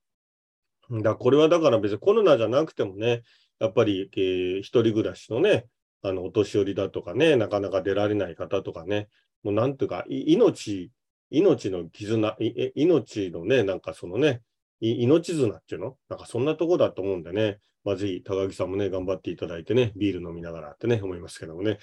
[1.00, 3.22] だこれはだから別にコロナじゃなくてもね、
[3.58, 5.66] やっぱり、えー、一人暮らしのね、
[6.02, 9.08] あの、お年寄りだとかね、なかなか出られない方とかね、
[9.42, 10.90] もうなんていうか、命、
[11.30, 12.36] 命の絆、
[12.74, 14.42] 命のね、なんかそのね、
[14.80, 15.96] 命綱っていうの？
[16.08, 21.78] なんかそんなとこだと思うんでね、まあ、ぜひ高木さんもね、頑張っていただいてね、ビール飲みながらってね、思いますけどもね。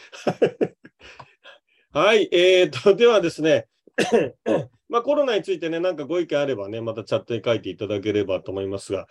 [1.92, 3.69] はい、えーと、ではですね、
[4.90, 9.08] まあ、コロナについてね、なんかご意見あればね、またチャットに書いていただければと思いますが、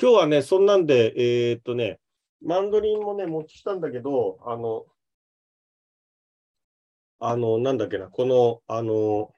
[0.00, 2.00] 今日はね、そんなんで、えー、っとね、
[2.44, 4.84] マンドリンもね、持ってきたんだけど、あの、
[7.20, 9.34] あの、なんだっけな、この、あの、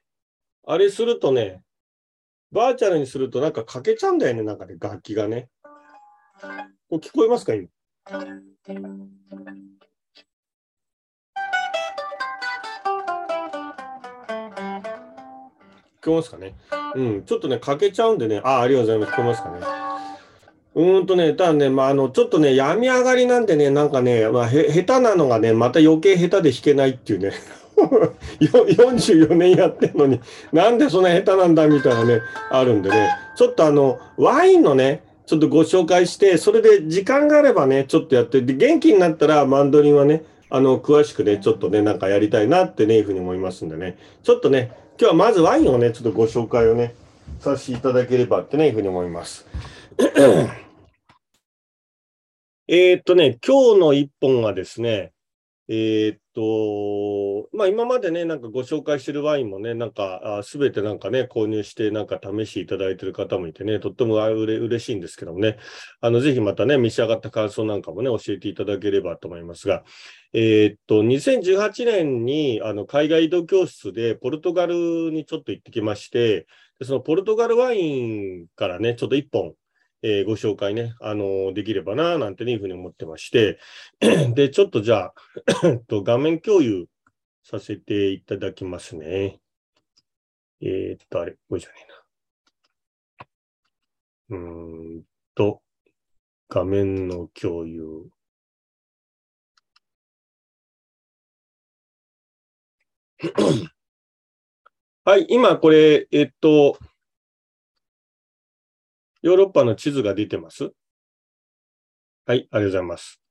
[0.66, 1.62] あれするとね、
[2.50, 5.48] バーチャルにするとなんか欠けちゃうんだよね、なんかね、楽器がね。
[6.88, 7.68] こ聞こえますか、今？
[16.04, 16.54] 聞こえますかね？
[16.94, 19.12] うん、ちょっとね、欠けちゃうんでね、あ、ありがとうございます。
[19.12, 19.58] 聞こえますかね？
[20.74, 27.32] うーんとね、ただね、まあ、あの、ちょっとね、病み上がりなんでね、なんかね、まあ、へ、下手なのがね、また余計下手で弾けないっていうね。
[28.40, 30.20] 44年やってんのに、
[30.52, 46.94] なんでそんな下手なんだみたいなね、あるんでね、ちょっとあの、ワインのね、ちょっとご紹介して、それで時間があればね、ちょっとやって、で、元気になったらマンドリンはね、あの、詳しくね、ちょっとね、なんかやりたいなってね、いうふうに思いますんでね、ちょっとね、今日はまずワインをね、ちょっとご紹介をね、
[47.40, 49.44] させていただければってね、いうふうに思います。
[52.68, 55.13] えっとね、今日の一本はですね、
[55.66, 65.56] えー、っと、まあ今までね、なんかご紹介してるワインもね、なんかすべてなんかね、購入してなんか試していただいてる方もいてね、とってもうれ嬉しいんですけどもね、
[66.02, 69.84] あの、ぜひまたね、召し上がった感想なんかもね、教えていただければと思いますが、
[70.34, 76.46] えー、っと、2018年にあの海外移動教室でポルトガルにちょっと行ってきまして、
[76.82, 79.54] そのポルトガルワインからね、ちょっと一本、
[80.06, 83.58] えー、ご紹介ね、あの、できればな、なんて、いうふうに思ってまして、
[84.34, 85.14] で、ちょっとじゃあ
[85.88, 86.86] 画面共有
[87.42, 89.40] させていただきますね。
[90.60, 91.76] えー、っと、あれ、これじゃね
[94.30, 94.36] えな。
[94.36, 95.62] うんと、
[96.50, 98.10] 画面の共有。
[105.06, 106.78] はい、今これ、えっと、
[109.24, 110.64] ヨーロッパの地図が出てます
[112.26, 113.22] はい、ありがとうございます。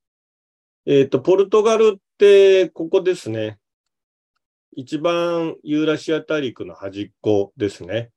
[0.87, 3.59] えっ、ー、と、ポルトガルって、ここですね。
[4.75, 8.09] 一番ユーラシア大陸の端っこですね。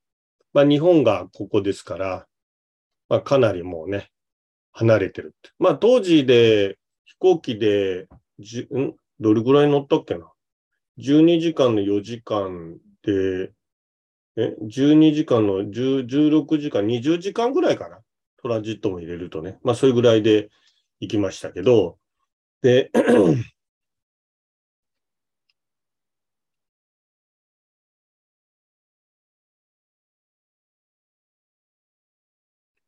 [0.55, 2.27] まあ、日本がここですから、
[3.11, 4.09] まあ、かなりもうね、
[4.73, 5.51] 離れてるって。
[5.59, 8.09] まあ、当時で飛行機で、
[8.39, 8.95] じん？
[9.21, 10.33] どれぐらい乗ったっけな
[10.99, 13.53] ?12 時間の4時間で、
[14.37, 17.99] え、12時間の10 16時間、20時間ぐらいかな？
[18.43, 19.59] トランジットも入れるとね。
[19.63, 20.51] まあ、それぐらいで
[21.01, 21.99] 行きましたけど、
[22.63, 22.91] で、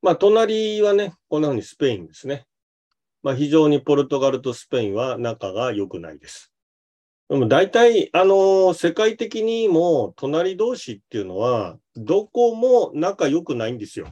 [0.03, 2.46] まあ、隣はね、こんなふうにスペインですね。
[3.22, 6.53] まあ、非常にポルトガルとスペインは仲が良くないです。
[7.29, 14.09] でも大体、あの、世界的にも隣同士っていうのは、どこも仲良くないんですよ。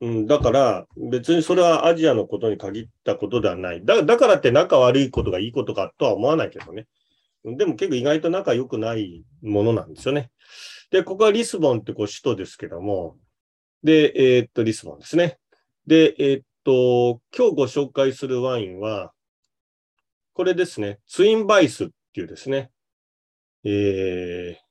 [0.00, 3.84] うん、だから別にそれはアジアのことに限ったことではない。
[3.84, 6.86] だだからって仲悪いことがいいことかとは思わないけどね。
[7.44, 10.30] でも結構意外と仲良くないものなんですよね。
[10.90, 13.16] で、ここはリスボンってこう首都ですけども、
[13.82, 15.38] で、えー、っと、リスボンですね。
[15.86, 19.12] で、えー、っと、今日ご紹介するワインは、
[20.34, 20.98] これですね。
[21.06, 22.70] ツインバイスっっていうですね、
[23.64, 24.62] えー、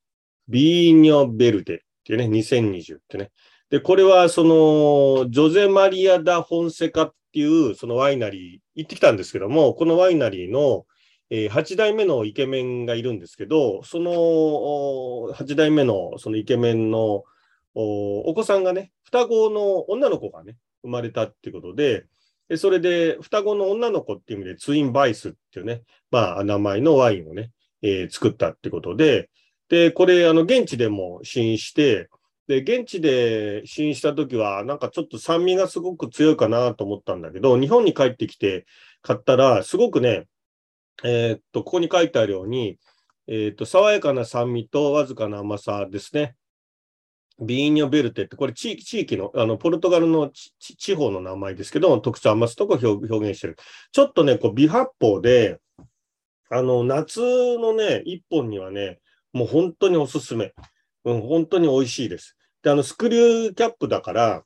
[0.48, 3.32] ビーニョ・ベルデっていうね、2020ってね。
[3.70, 10.86] で、これはその、ジョゼ・マリア・ダ・フォンセカっていうそのワイナリー、行ってきたんですけども、このワイナリーの、
[11.30, 14.12] えー、8代目のイケメンがいるんですけど、その
[15.36, 17.24] 8代目のそのイケメンの
[17.76, 22.06] お子さんがね、双子の女の子がね、生まれたっていうことで、
[22.50, 27.52] でそれで、双子の女の子っていう意味で、ツインバイスっていうね、まあ、名前のワインをね、
[27.84, 29.30] えー、作ったってことで、
[29.70, 32.10] で、これ、あの、現地でも試飲して、
[32.48, 38.66] で、現地で試飲したときは、なんかちょっと酸味がすごく強いかなと思ったんだけど、日本に帰ってきて
[39.04, 40.26] 買ったら、すごくね、
[41.04, 42.80] えー、っと、ここに書いてあるように、
[43.28, 46.36] えー、っと、爽やかな酸味とわずかな甘さですね。
[47.42, 50.30] ビーニョベルテって、これ地域の、あの、ポルトガルの
[50.60, 53.58] 地方の名前ですけど、特徴余すとこ表現してる。
[53.92, 55.60] ちょっとね、こう、微発泡で、
[56.50, 57.20] あの、夏
[57.58, 59.00] のね、一本にはね、
[59.34, 60.54] もう本当におすすめ。
[61.06, 62.36] うん、本当に美味しいです。
[62.64, 64.44] で、あの、スクリューキャップだから、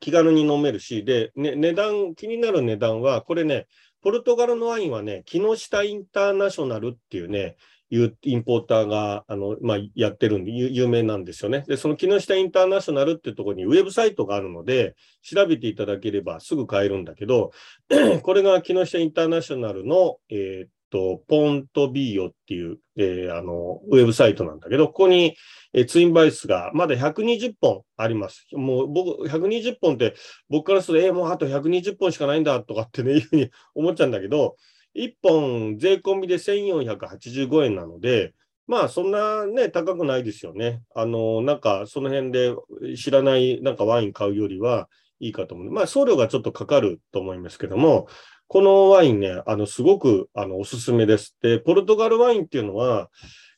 [0.00, 3.66] 気軽に飲めるし、で、ね、値段、気になる値段は、これね、
[4.02, 7.56] ポルトガルのワインはね、木下インターナショナルっていうね、
[7.92, 11.62] いうインポーターが、あの、まあ、やってるんで、有名なんですよね。
[11.68, 17.52] で、その木下インターナショナルっていうところにウェブサイトがあるので、調べていただければすぐ買えるんだけど、
[18.22, 25.36] これが木下インターナショナルの、えー、っと、ポントビーヨっていう、えー、あの、ウェブサイトなんだけど、ここに、
[25.74, 28.46] えツインバイスがまだ120本あります。
[28.52, 30.14] もう僕、120本って
[30.48, 34.56] 僕からすると、えー、もうあと120本しかないんだとかってね、いうふうに思っちゃうんだけど、
[34.94, 38.34] 1本税込みで1485円なので、
[38.66, 40.82] まあそんなね、高くないですよね。
[40.94, 42.54] あの、なんかその辺で
[42.96, 44.88] 知らないなんかワイン買うよりは
[45.20, 45.70] いいかと思う。
[45.70, 48.06] まあ送料がちょっとかかると思いますけども、
[48.48, 51.36] このワインね、あの、すごくあのおすすめです。
[51.42, 53.10] で、ポルトガルワインっていうのは、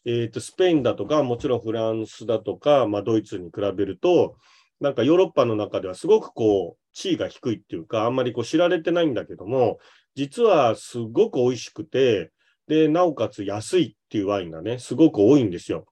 [0.06, 4.36] えっ、ー、と、スペインだとか、もちろんフランスだとか、まあドイツに比べると、
[4.80, 9.78] なんかヨーロッパの中ではすごくこう、地位が低いっていうか、あんまりこう知られてないんだけども、
[10.14, 12.32] 実はすごく美味しくて、
[12.66, 15.86] で、なおかつ安いっていうワインがね、すごく多いんですよ。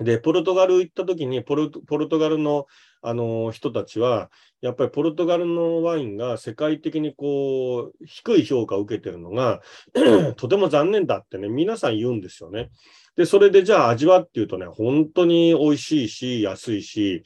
[0.00, 2.66] で、ポルトガル行った時にポルト、ポルトガルの、
[3.02, 4.30] あの人たちは、
[4.60, 9.60] やっぱりポルトガルのワインが世界的にこう、低い評価を受けてるのが
[10.36, 12.70] とても残念だってね、皆さん言うんですよね。
[13.16, 17.24] で、それでじゃあ味はっていうとね、本当に美味しいし、安いし、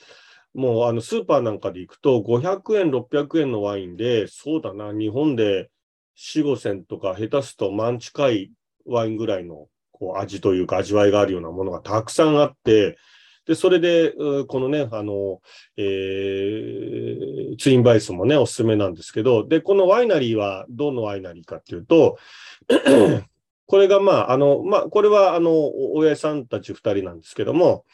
[0.54, 5.70] もうあのスーパーなんかで行くと500円、600円のワインで、そうだな、日本で
[6.16, 8.52] 4、5銭とか下手すと万近い
[8.86, 12.98] ワインぐらいのこう味というか味わいがあるようなものがたくさんあって、
[13.46, 14.12] で、それで、
[14.48, 15.40] このね、あの、
[15.76, 22.18] えー、ツインバイスもね、おすすめなんですけど、で、このワイナリーはどのワイナリーかっていうと、
[23.66, 25.52] これがまあ、あの、まあ、これはあの、
[25.94, 27.84] 親さんたち二人なんですけども、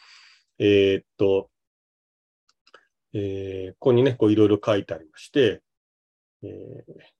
[0.57, 1.49] えー、っと、
[3.13, 5.61] えー、ここにね、こういろいろ書いてありまして、
[6.41, 7.12] えー、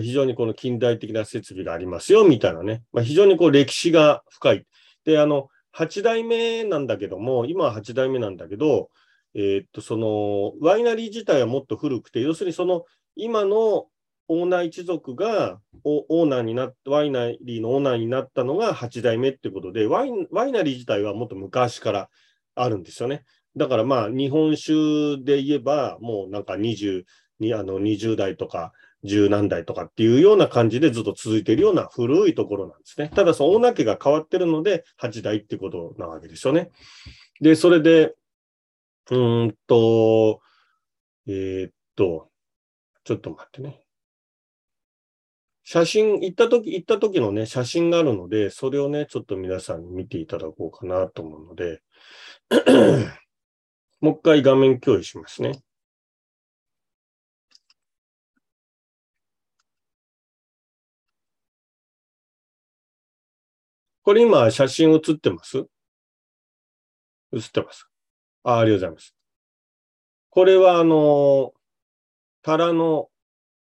[0.00, 2.82] 非常にこの近代的な設備がありますよ、みたいなね。
[2.92, 4.66] まあ、非常にこう歴史が深い。
[5.04, 8.90] で、あの、8代目なんだけども、今は8代目なんだけど、
[9.34, 12.84] えー、っと、その、ワイナリー自体はもっと古くて、要するにその、
[13.16, 13.86] 今の
[14.28, 22.08] オーナー一族がオーナーになっワイナリーのオーナーになったのが8代目ってことでワイ、ワイナリー自体はもっと昔から
[22.54, 23.24] あるんですよね。
[23.56, 27.04] だからまあ、日本酒で言えば、もうなんか20、
[27.54, 28.72] あの20代とか
[29.04, 33.10] 十何代とかっていうような感じでずっと続いているような古いところなんですね。
[33.14, 36.70] ただ、そのオーナ家が変わってるので、8代ってことなわけですよね。
[37.40, 38.14] で、それで、
[39.10, 40.40] うんと、
[41.26, 42.30] えー、っと、
[43.04, 43.84] ちょっと待ってね。
[45.64, 51.82] 写真、行った時、行った時のね、写真があるので、それをね、ちょっと皆さんに見ていただこうかなと思うので、
[54.00, 55.62] もう一回画面共有しますね。
[64.04, 65.64] これ今写真写ってます？
[67.32, 67.88] 写ってます
[68.44, 68.58] あ。
[68.58, 69.14] ありがとうございます。
[70.30, 71.52] これはあの、
[72.42, 73.08] タラの、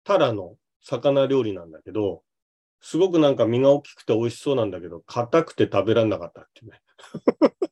[0.05, 2.23] タラの魚料理なんだけど、
[2.81, 6.81] すごくなんか身が大きくて美味しそうなんだけど、硬くて食べられなかったっていうね。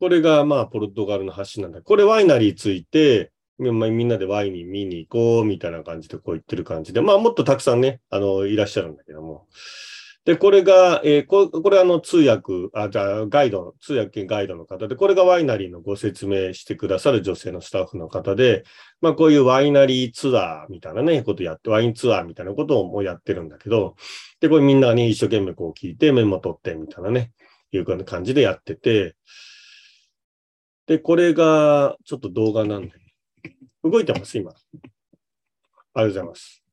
[0.00, 1.82] これがまあポルトガルの橋なんだ。
[1.82, 3.70] これワイナリーついて、み
[4.04, 9.46] んなでワインに見に行こうみたいな感じでこう言ってる感じで、まあもっとたくさんね、あの、いらっしゃるんだけども。
[10.28, 18.62] で、これが、えー、ここれあの通訳、あ、じゃガイド、通訳兼ガイドの方で、これがワイナリーのご説明してくださる女性のスタッフの方で、
[19.00, 23.96] まあこういうワイナリーツアーみたいなね、ことやって、ワインツアーみたいなことをもうやってるんだけど、
[24.40, 27.32] で、これみんなに、一生懸命こう聞いてメモ取ってみたいなね、
[27.72, 29.16] いう感じでやってて、
[30.86, 32.92] で、これがちょっと動画なんで、
[33.82, 34.50] 動いてます、今。
[34.50, 34.60] あり
[35.94, 36.67] がとうございます。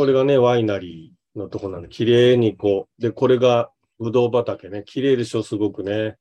[0.00, 6.16] これがね、ワイナリーのとこなんで、綺麗にこう、で、これがブドウ畑ね、綺麗でしょ、すごくね。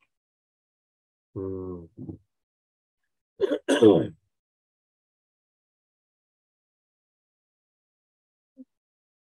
[1.34, 1.42] う
[1.86, 1.88] ん。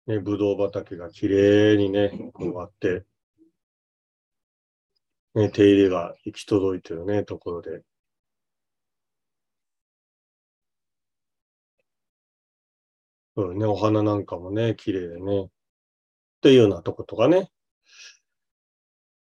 [0.08, 3.06] ね、ブドウ畑が綺麗にね、こうあって、
[5.36, 7.84] ね、手入れが行き届いてるね、ところで。
[13.36, 15.44] うね、お花なんかもね、綺麗でね。
[15.44, 15.50] っ
[16.42, 17.50] ていうようなとことかね。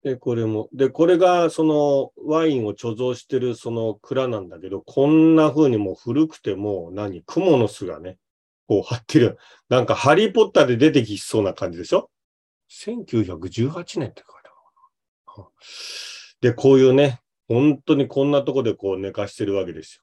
[0.03, 8.19] で、これも、で、これがそのワインを貯蔵してるその蔵なんだけど、こんな風にもう古くても何、蜘蛛の巣がね、
[8.67, 9.39] こう張ってる。
[9.69, 12.11] なんかハリーポッターで出てきそうな感じでしょ
[12.71, 14.51] ?1918 年って書いて
[15.27, 15.45] ある。
[16.41, 20.03] で、こういうね、本当にこんなとこでこう寝かしてるわけですよ。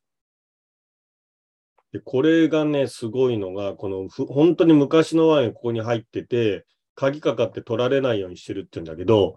[1.91, 6.65] で、これがね、すごいのが、この本当に昔のワインここに入ってて、
[6.95, 9.35] 鍵かかって取られないようにしてるって言うんだけど、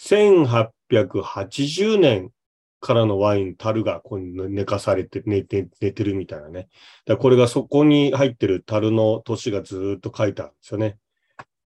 [0.00, 2.30] 1880年
[2.80, 6.68] からのワイン、樽がここに寝かされて寝て、寝てるみたいなね。
[7.06, 10.98] だこれがそこに入ってる樽の年がずっと書いてあるんですよね。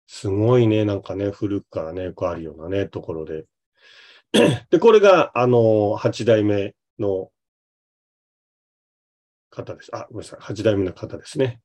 [0.07, 3.45] すごいね、なんかね、古くからね、こうあるようなね、ところで。
[4.71, 7.31] で、これが、あの、8代目の
[9.53, 9.95] 方です。
[9.95, 10.41] あ、ごめんなさい。
[10.41, 11.61] 8代目の方ですね。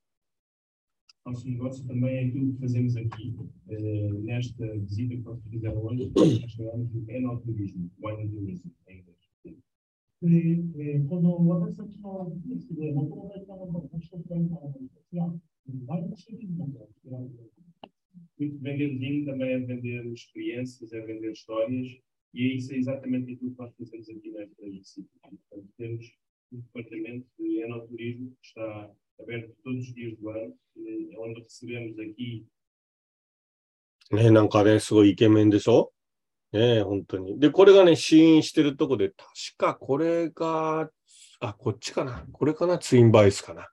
[1.26, 6.10] Nosso negócio também é aquilo que fazemos aqui, uh, nesta visita que nós fizeram hoje,
[6.16, 9.18] nós chamamos de enoturismo, wine tourism em inglês.
[11.10, 15.26] この私たちのビジネスでもともの一つだったのですが、
[15.86, 17.52] ワインシリーズなんかを作られている。
[18.40, 21.88] Muito vender vinho também é vender experiências, é vender histórias,
[22.34, 25.10] e isso é exatamente aquilo que nós fazemos aqui nesta visita.
[25.22, 26.06] Portanto, temos
[26.52, 30.54] um departamento de enoturismo que está aberto todos os dias do ano,
[31.20, 32.46] onde recebemos aqui
[34.10, 35.92] ね、なんかね、すごいイケメンでしょ
[36.54, 37.42] ね本当に。
[37.42, 39.18] で、これがね、試飲してるとこで、確
[39.58, 40.90] かこれが、
[41.42, 42.26] あ、こっちかな。
[42.32, 42.78] これかな。
[42.78, 43.68] ツインバイスかな。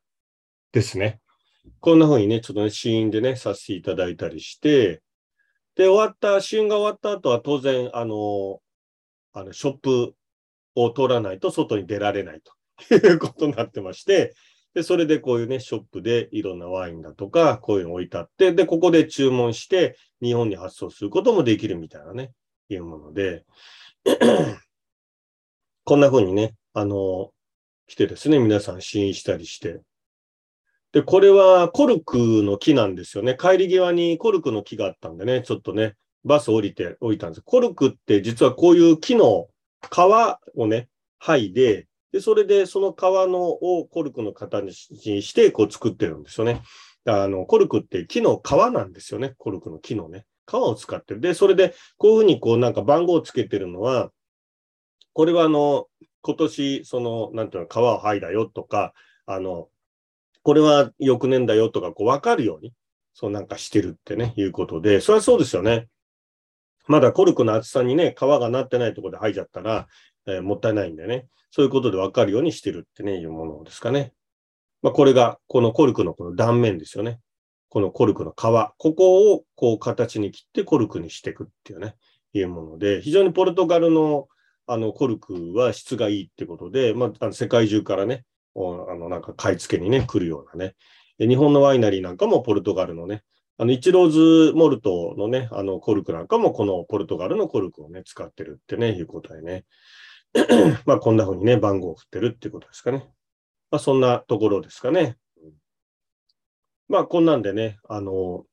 [0.72, 1.20] ですね。
[1.78, 5.02] こんな風にね、ちょっとね、試飲でね、させていただいたりして、
[5.76, 8.60] で、終わった、試飲が終わった後は当然、あの、
[9.32, 10.14] あの、ショップ
[10.74, 12.52] を通らないと外に出られないと
[12.90, 14.34] いうことになってまして、
[14.74, 22.32] で、それでこういうね、ショップでいろんなワインだとか、こういうの置いてあって、で、ここで注文して、日本に発送することもできるみたいなね、
[22.68, 23.44] いうもので、
[25.84, 27.30] こんな風にね、あの、
[27.86, 29.80] 来てですね、皆さん試飲したりして。
[30.92, 33.36] で、これはコルクの木なんですよね。
[33.38, 35.94] 帰り際にコルクの木があったんでね、ちょっとね、
[36.24, 37.42] バス降りて降りたんです。
[37.42, 39.48] コルクって実はこういう木の
[39.82, 39.98] 皮
[40.56, 40.88] をね、
[41.22, 46.62] 剥いで、で、それでその皮のをコルクの形にして、こう作ってるんですよね。
[47.06, 49.34] あの、コルクって木の皮なんですよね。
[49.36, 50.24] コルクの木のね。
[50.48, 51.20] 皮を使ってる。
[51.20, 54.12] で、それで、こういうふうにこうなんか番号をつけてるのは、
[55.12, 55.88] これはあの、
[56.22, 58.94] 今年、その、なんていうの、皮を剥いだよとか、
[59.26, 59.68] あの、
[60.44, 62.72] これは翌年だよとか、こう分かるように、
[63.12, 65.88] そうなんかしてるってね、いうことで、それはそうですよね。
[66.86, 69.88] まだコルクの厚さにね、皮がなってないところで剥いじゃったら、
[70.26, 74.12] えーもったいないんでね、そういうことで分かるようにしてるってね、いうものですかね。
[74.82, 77.20] まあ、これが、このコルクのこの断面ですよね。
[77.68, 78.34] このコルクの皮、
[78.78, 81.96] ここをこう形に切ってコルクにしていくっていうね、
[82.32, 84.28] いうもので、非常にポルトガルの
[84.66, 90.74] あのコルクは質がいいってことで、まあ、あの世界中からね、おあのなんか買い付けにね、来るようなね。
[91.18, 93.22] 日本のワイナリーなんかもポルトガルのね、
[93.56, 99.64] あの、イチローズモルトのね、あの、コルクなんかもこのポルトガルのコルクをね、使ってるってね、いうことでね。
[100.84, 103.06] まあ、こんな風にね、番号を振ってるっていうことですかね。
[103.70, 105.16] まあ、そんなところですかね。
[106.88, 108.44] まあ、こんなんでね、あの、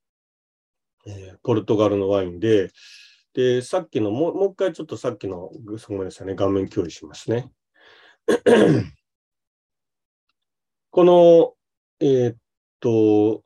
[1.08, 2.70] えーポルトガルのワインで、
[3.34, 5.50] で、さっきの、ももう一回ちょっとさっきの、
[5.88, 7.52] ごめんなさいね、画面共有しますね。
[10.92, 11.56] この、
[12.00, 12.38] えーっ
[12.80, 13.44] と、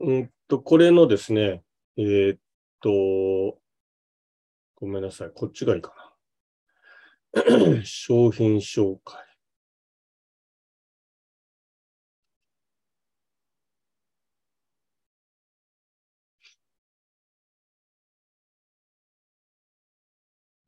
[0.00, 1.62] うんと、これのですね、
[1.96, 2.38] えーっ
[2.80, 3.58] と、
[4.76, 5.92] ごめんなさい、こっちがいいか
[7.34, 7.82] な。
[7.84, 9.18] 商品紹介。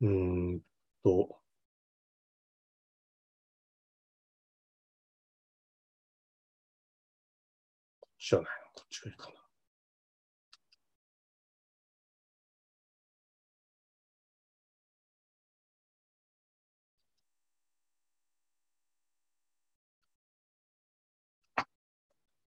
[0.01, 0.61] うん
[1.03, 1.39] と、こ
[8.05, 9.36] っちじゃないの、こっちがいいかな。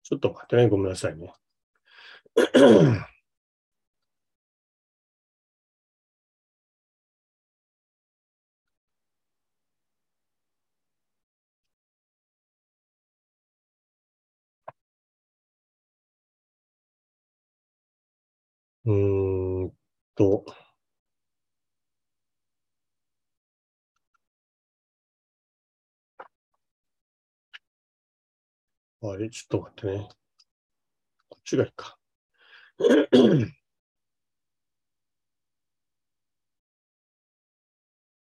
[0.10, 1.34] ちょっと待ってね、ごめんなさいね。
[18.86, 18.91] う
[19.68, 19.72] ん
[20.16, 20.45] と、
[29.02, 30.10] あれ、ちょっと待ってね。
[31.30, 31.97] こっちがいいか。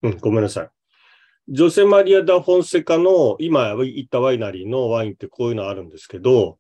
[0.03, 0.71] うん、ごめんなさい。
[1.49, 6.59] ジョセマリア・ダ・フォンセカの今言ったワイナリーのワインってこういうのあるんですけど、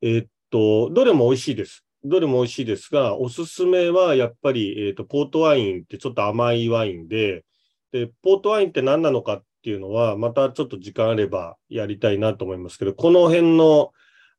[0.00, 1.84] えっと、どれも美味しいです。
[2.04, 7.44] どれも美味しいですが、おすすめはやっぱり、えっと、ポートワインってちょっと甘いワインで、
[7.92, 13.92] で、ポートワインって何なのかっていうのは、またちょっと時間あればやりたいなと思いますけど、この辺の、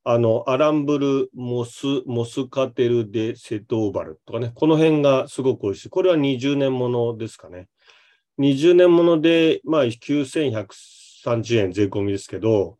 [0.03, 5.89] あの、アランブル・モス、モスカテル・デ・セトーバルとかね、この辺がすごく美味しい。
[5.89, 7.67] これは20年ものですかね。
[8.39, 12.79] 20年もので、まあ、9130円税込みですけど、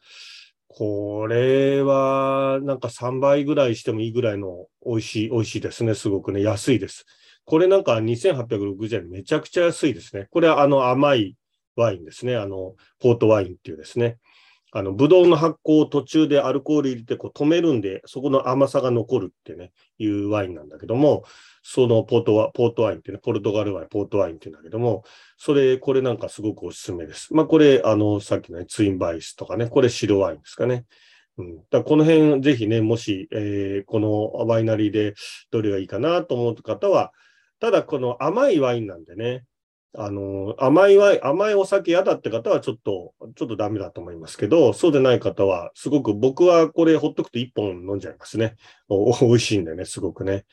[0.67, 5.93] これは、なんか3倍ぐらいしてもいいぐらいの美味しい、美味しいですね。
[5.93, 7.05] すごくね、安いです。
[7.45, 10.27] これなんか2860円、めちゃくちゃ安いですね。
[10.31, 11.35] これはあの甘い
[11.79, 12.35] ワインですね。
[12.35, 14.17] あの、ポートワインっていうですね。
[14.71, 21.23] あの、ブドウの発酵を途中でアルコール入れてこう止めるんで、そこの甘さが残るってね、いうワインなんだけども、
[21.63, 25.03] そのポートワポートワインっていうね、ポルトガルワイン、ポートワインって言うんだけども、
[25.37, 27.33] それ、これなんかすごくおすすめです。
[27.33, 30.85] まあ、これ、あの、さっきのね、ツインバイスとかね、これ白ワインですかね。
[31.37, 31.63] うん。
[31.71, 35.15] だこの辺、ぜひね、もし、えーこのワイナリーで
[35.49, 37.11] どれがいいかなと思う方は、
[37.59, 39.45] ただこの甘いワインなんでね、
[39.97, 48.55] あの、甘いワイン、甘いお酒嫌だって方はちょっと、ちょっとダメだと思いますけど、そうでない方は、すごく僕はこれほっとくと1本飲んじゃいますね。
[48.87, 50.45] お美味しいんでね、すごくね。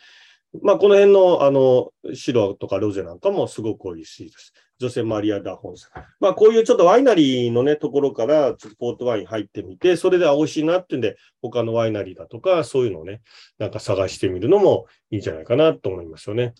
[0.63, 4.53] まあ、この辺の、あの、白とかロゼなんかもすごく美味しいです。
[4.79, 5.91] 女性マリア・ダ・ホンス。
[6.21, 13.21] まあ、こういうちょっとワイナリーのね、ところから、ちょっとポートワイン入ってみて、それで美味しいなっていうんで、他のワイナリーだとか、そういうのをね、
[13.59, 16.55] なんか探してみるのもいいんじゃないかなと思いますよね。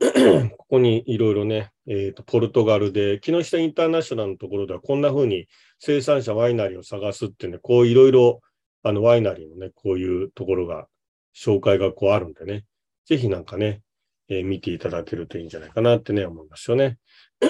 [0.58, 5.46] ここにいろいろね、えーと、ポルトガルで、木下インターナショナルのところではこんな風に
[5.78, 8.40] 生産者ワイナリーを探すっていうね、こういろいろ
[8.82, 10.86] あのワイナリーのね、こういうところが、
[11.34, 12.64] 紹介がこうあるんでね、
[13.06, 13.82] ぜひなんかね、
[14.28, 16.98] えー、見ていただけるといいんじゃないかなってね、思いますよね。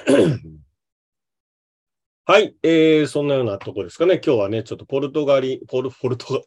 [2.27, 4.19] はい、えー、そんなようなとこですかね。
[4.25, 6.41] 今日はね、ちょっとポルトガリ、ポル、ポルトガ、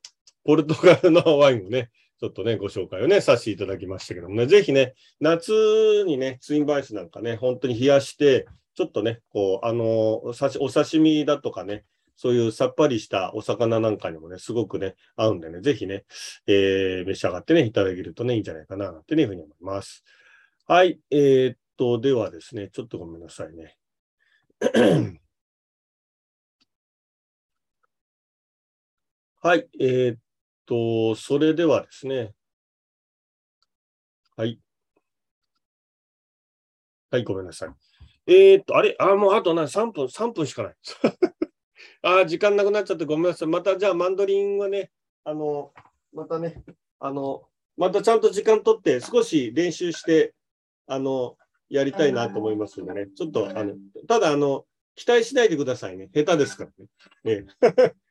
[0.44, 16.06] ポルトガルのワインをね、ちょっとね、ご紹介をね、させていただきましたけどもね、ぜひね、夏にね、ツインバイスなんかね、本当に冷やして、ちょっとね、こう、あの、お刺身だとかね、そういうさっぱりしたお魚なんかにもね、すごくね、合うんでね、ぜひね、
[16.48, 20.04] えー、召し上がってね、いただけるとね、いいんじゃないかな、なんて、いうふうに思います。
[20.66, 23.78] はい、えー、っと、ではですね、ちょっとごめんなさいね。
[29.42, 30.18] はい、えー、っ
[30.68, 32.34] と、それではですね。
[34.36, 34.60] はい。
[37.10, 37.70] はい、ごめんなさい。
[38.28, 40.76] えー、っと、あれ、あ、もうあとな、3分、3分しかない。
[42.04, 43.48] あ、時間なくなっちゃってごめんなさい。
[43.48, 44.92] また、じゃあ、マンドリンはね、
[45.24, 45.74] あの、
[46.14, 46.64] またね、
[47.00, 47.48] あの、
[47.78, 50.36] またちゃんと時間取って、少し練習して、
[50.86, 51.38] あの、
[51.70, 53.08] やりたいなと思いますんでね。
[53.16, 53.76] ちょっと、あの、
[54.08, 54.66] ただ、あの、
[54.96, 56.10] 期待しないでくださいね。
[56.14, 56.72] 下手ですから
[57.24, 57.42] ね。
[57.42, 57.48] ね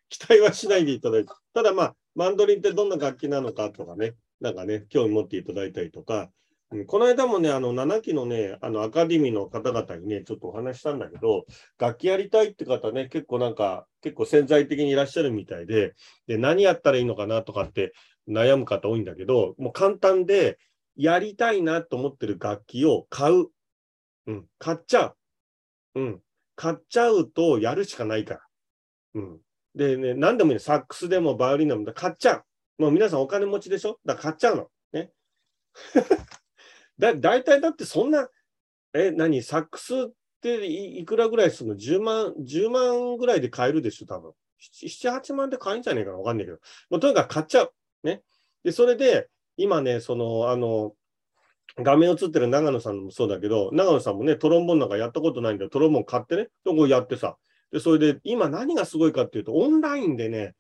[0.09, 1.33] 期待はしないでいただいて。
[1.55, 6.31] ただまあ、マンドリンってどんな楽器なのかとかね、なんかね、興味持っていただいたりとか、
[6.71, 11.47] うん、この間もね、あの、7期のね、あの、アカデミーの方々にね、ちょっとお話したんだけど、
[11.79, 15.95] 楽器やりたいって方ね、結構なんか、結構潜在的にいらっしゃるみたいで、
[16.27, 17.93] で、何やったらいいのかなとかって
[18.29, 20.59] 悩む方多いんだけど、もう簡単で、
[20.97, 23.49] やりたいなと思ってる楽器を買う。
[24.27, 25.15] うん、買っちゃ
[25.95, 26.01] う。
[26.01, 26.21] うん、
[26.57, 28.41] 買っちゃうとやるしかないから。
[29.15, 29.41] うん。
[29.77, 32.37] でね、何でもいいサックスでもバイオリンでも買っちゃ
[32.79, 32.83] う。
[32.83, 34.01] もう皆さんお金持ちでしょ？
[34.07, 34.69] だから買っちゃうの。
[34.93, 35.11] ね。
[36.99, 38.29] だ、大体だってそんな、
[38.95, 39.43] え、何？
[39.43, 40.09] サックスっ
[40.41, 44.33] ていくらぐらいするの ?10 万、10万ぐらいで買えるでしょ多分。
[44.59, 46.17] 7、8万で買えんじゃねえかな？
[46.17, 46.59] わかんないけど。
[46.89, 47.73] もうとにかく買っちゃう。
[48.03, 48.23] ね。
[48.65, 50.95] で、それで、今ね、その、あの、
[51.79, 55.71] 画面映ってる長野さんもそうだけど、長野さんもね、トロンボンなんかやったことないんだよ。
[55.71, 57.37] トロンボン買ってね、そこやってさ、
[57.77, 60.55] で、それで、今何がすごいかっていうと、オンラインでね、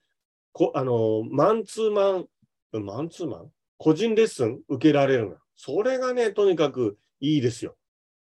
[0.53, 3.51] こあの、マンツーマン、マンツーマン？
[3.79, 5.37] 個人レッスン受けられるの。
[5.57, 7.75] それがね、とにかくいいですよ。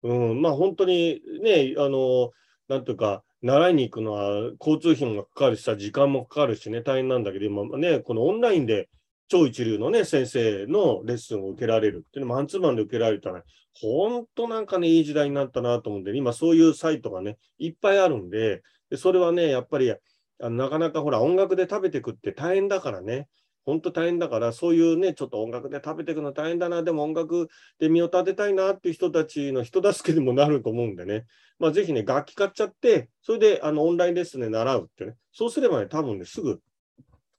[0.02, 2.32] うん、まあ本当にね、あの、
[2.70, 8.90] なんというか、習いに行くのは交通費もかかるしさ、時間もかかるしね、大変なんだけど、今ね、このオンラインで
[9.32, 13.42] 超一流のね、先生のレッスンを受けられるっていうのマンツーマンで受けられたら、
[13.80, 23.30] 本当なんかね、いい時代になったなと思うんで、今そういうサイトがね、いっぱいあるんで、でそれはね、やっぱりあなかなかほら、音楽で食べていくって大変だからね、
[23.64, 27.48] 本当大変だから、そういうね、ちょっと音楽で食べていくの大変だな、でも音楽
[27.80, 31.24] で身を立てたいなっていう人たちの人助けにもなると思うんでね、
[31.58, 36.60] まあ、ぜひね、楽器買っちゃって、それであのオンラインレッスンで習うってね、そうすればね、多分ね、すぐ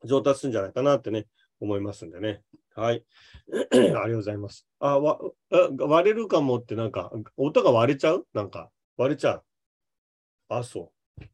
[0.04, 1.26] 上達するんじゃないかなってね、
[1.62, 2.42] 思いますんでね。
[2.74, 3.04] はい。
[3.72, 4.66] ありがとうございます。
[4.80, 5.18] あ、わ
[5.78, 8.26] 割れるかもってなんか、音が割れちゃう？
[8.34, 9.44] なんか、割れちゃう。
[10.48, 11.24] あ、そう。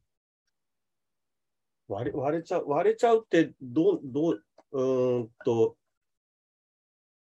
[1.87, 2.65] 割れ割れちゃう？
[2.67, 5.75] 割れちゃうって、どう、どう、うんと、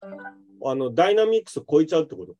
[0.00, 2.36] あの、ダイナミックス超えちゃうってこと？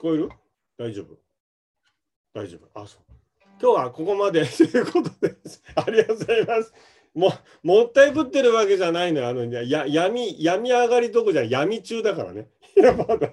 [0.00, 0.30] こえる？
[0.78, 1.18] 大丈夫
[2.32, 3.02] 大丈夫あ、そう。
[3.60, 5.62] 今日はここまで ということです。
[5.76, 6.72] ありがとうございます。
[7.12, 7.32] も
[7.62, 9.28] もったいぶってるわけじゃないのよ。
[9.28, 12.48] あのや闇闇上がりどこじゃ闇中だからね。
[12.76, 13.32] いや、まだ、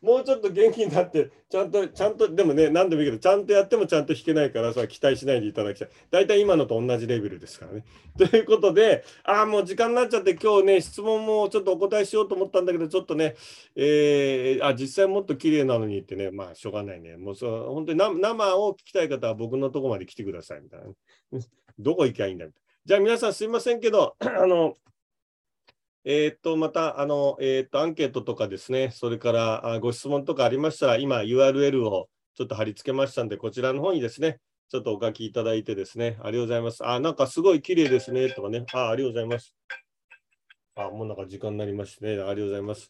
[0.00, 5.88] もうちょっと元気になって、ちゃんと、ちゃんと、でもね、何でもいいけど、ちゃんとやってもちゃんと弾けないからさ、期待しないでいただきたい。
[6.10, 7.84] 大体今のと同じレベルですからね。
[8.18, 13.34] ということで、ああ、もう時間になっちゃって、今日ね、質問もちょっとお答えしようと思ったんだけど、ちょっとね、
[13.76, 17.16] えーあ、実際もっと綺麗なのにってね、まあ、しょうがないね。
[17.16, 20.94] もうそ、本当に生生を聞きたい方は僕のとこまで来てください、みたいなね。
[21.78, 22.70] どこ行きゃいいんだみたいな。
[22.86, 24.76] じゃあ皆さんすいませんけど、 あの、
[26.04, 34.38] えーっと、また、あの、えーっと、アンケートとかですね、それからあご質問とかありましたら、今 URL をちょっと貼り付けましたんで、こちらの方にですね、
[34.70, 36.86] ちょっとお書きいただいてですね、ありがとうございます。
[36.86, 39.54] あ、なんかすごい綺麗ですね、とかね、あ、ありがとうございます。
[40.76, 42.88] あ、もうなんか時間になりましてね、ありがとうございます。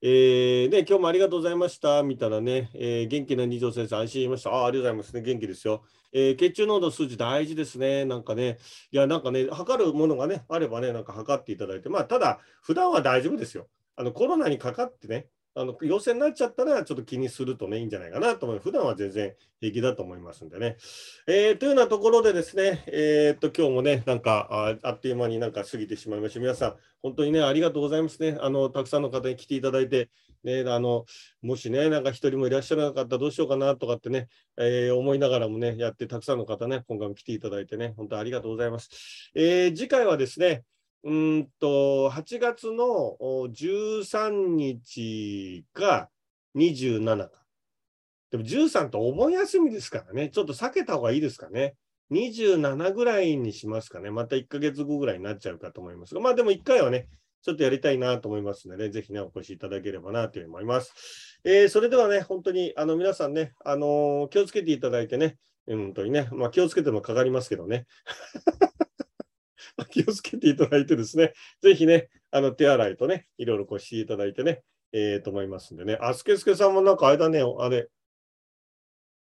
[0.00, 2.02] えー、ね、今日もありがとうございました。
[2.02, 4.50] みたいなね、えー元気な二条先生、安心しました。
[4.50, 5.22] あ、ありがとうございますね。
[5.22, 5.84] 元気ですよ。
[6.12, 8.04] えー血中濃度数値大事ですね。
[8.04, 8.58] なんかね、
[8.90, 13.68] いや、なんかね、測るものがね、あればね、なんか測っていただいて、まあ、ただ、普段は大丈夫ですよ。
[13.96, 18.58] あの、コロナにかかってね、あの陽性になっちゃったら、ちょっと気にするとね、いいんじゃないかなと思う。
[18.60, 20.76] 普段は全然平気だと思いますんでね。
[21.26, 26.40] えーというようなところでですね、えーっと、今日もね、なんかあ、あっという間になんか過ぎてしまいました。
[26.40, 28.38] 皆さん、本当にね、ありがとうございますね。
[28.40, 30.10] あの、たくさんの方に来ていただいて、
[30.44, 31.04] ね、あの、
[31.42, 39.32] もしね、なんか一人もいらっしゃらなかったらどうしようかなとかってね、えー思いながらもね、やって、たくさんの方ね、今回も来ていただいてね、本当ありがとうございます。
[39.34, 40.62] えー次回はですね、
[41.04, 46.10] うんと、8月の13日か
[46.56, 47.30] 27か。
[48.30, 51.76] でも13とお盆休みですからね、ちょっと避けた方がいいですかね。
[52.10, 54.10] 27ぐらいにしますかね。
[54.10, 57.08] また1ヶ月後ぐらいになっちゃうかと思いますが、まあでも1回はね、
[57.42, 61.38] ちょっとやりたいなと思いますので、ね、ぜひね、お越しいただければなと思います。
[61.44, 65.36] えーそれではね、本当にあの皆さんね、あのー気をつけていただいてね、
[65.66, 67.86] 本当にね、まあ気をつけてもかかりますけどね。
[69.90, 74.62] 気をつけていただいてですね、ぜひね、あの手洗いとね、いろいろこうしていただいてね、
[74.92, 75.98] えーと思いますんでね。
[76.00, 77.88] あ、すけすけさんもなんかあれだね、あれ、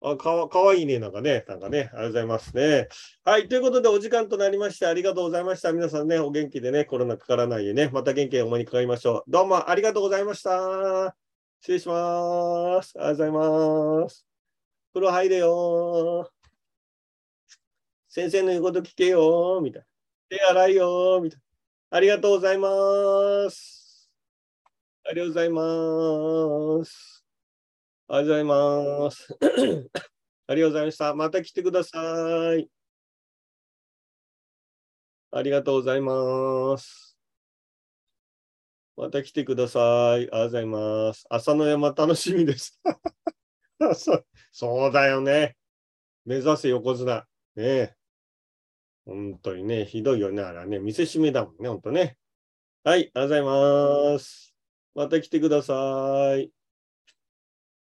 [0.03, 2.87] あ、かわかわいいね、なんかね、なんかね、ありがとうございますね。
[3.23, 5.71] はい、ということでお時間となりまして、ありがとうございました。
[5.73, 9.31] 皆さんね、お元気でね、コロナかからないでね、また元気にお目にかかりましょう。
[9.31, 11.15] どうもありがとうございました。
[11.59, 12.93] 失礼します。
[12.97, 14.25] ありがとうございます。
[14.93, 16.31] 風呂入れよ
[18.09, 19.90] 先生の言うこと聞けよみたいな。
[20.31, 21.39] 手洗いよみたい
[21.91, 21.97] な。
[21.97, 24.09] ありがとうございます。
[25.05, 27.25] ありがとうございます。
[28.07, 29.37] ありがとうございます。
[30.47, 31.13] ありがとうございました。
[31.15, 32.69] また来てください。
[35.31, 37.17] ありがとうございます。
[38.95, 39.83] また来てください。
[40.13, 41.25] ありがとうございます。
[41.29, 42.79] 朝の山楽しみです。
[44.53, 45.57] そうだよね。
[46.23, 47.27] 目指せ横綱。
[47.55, 47.97] ね。
[49.05, 50.41] 本当にね、ひどいよね。
[50.41, 52.17] あらね、見せしめだもんね、本当ね。
[52.83, 54.55] はい、ありがとうございます。
[54.95, 56.60] また来てください。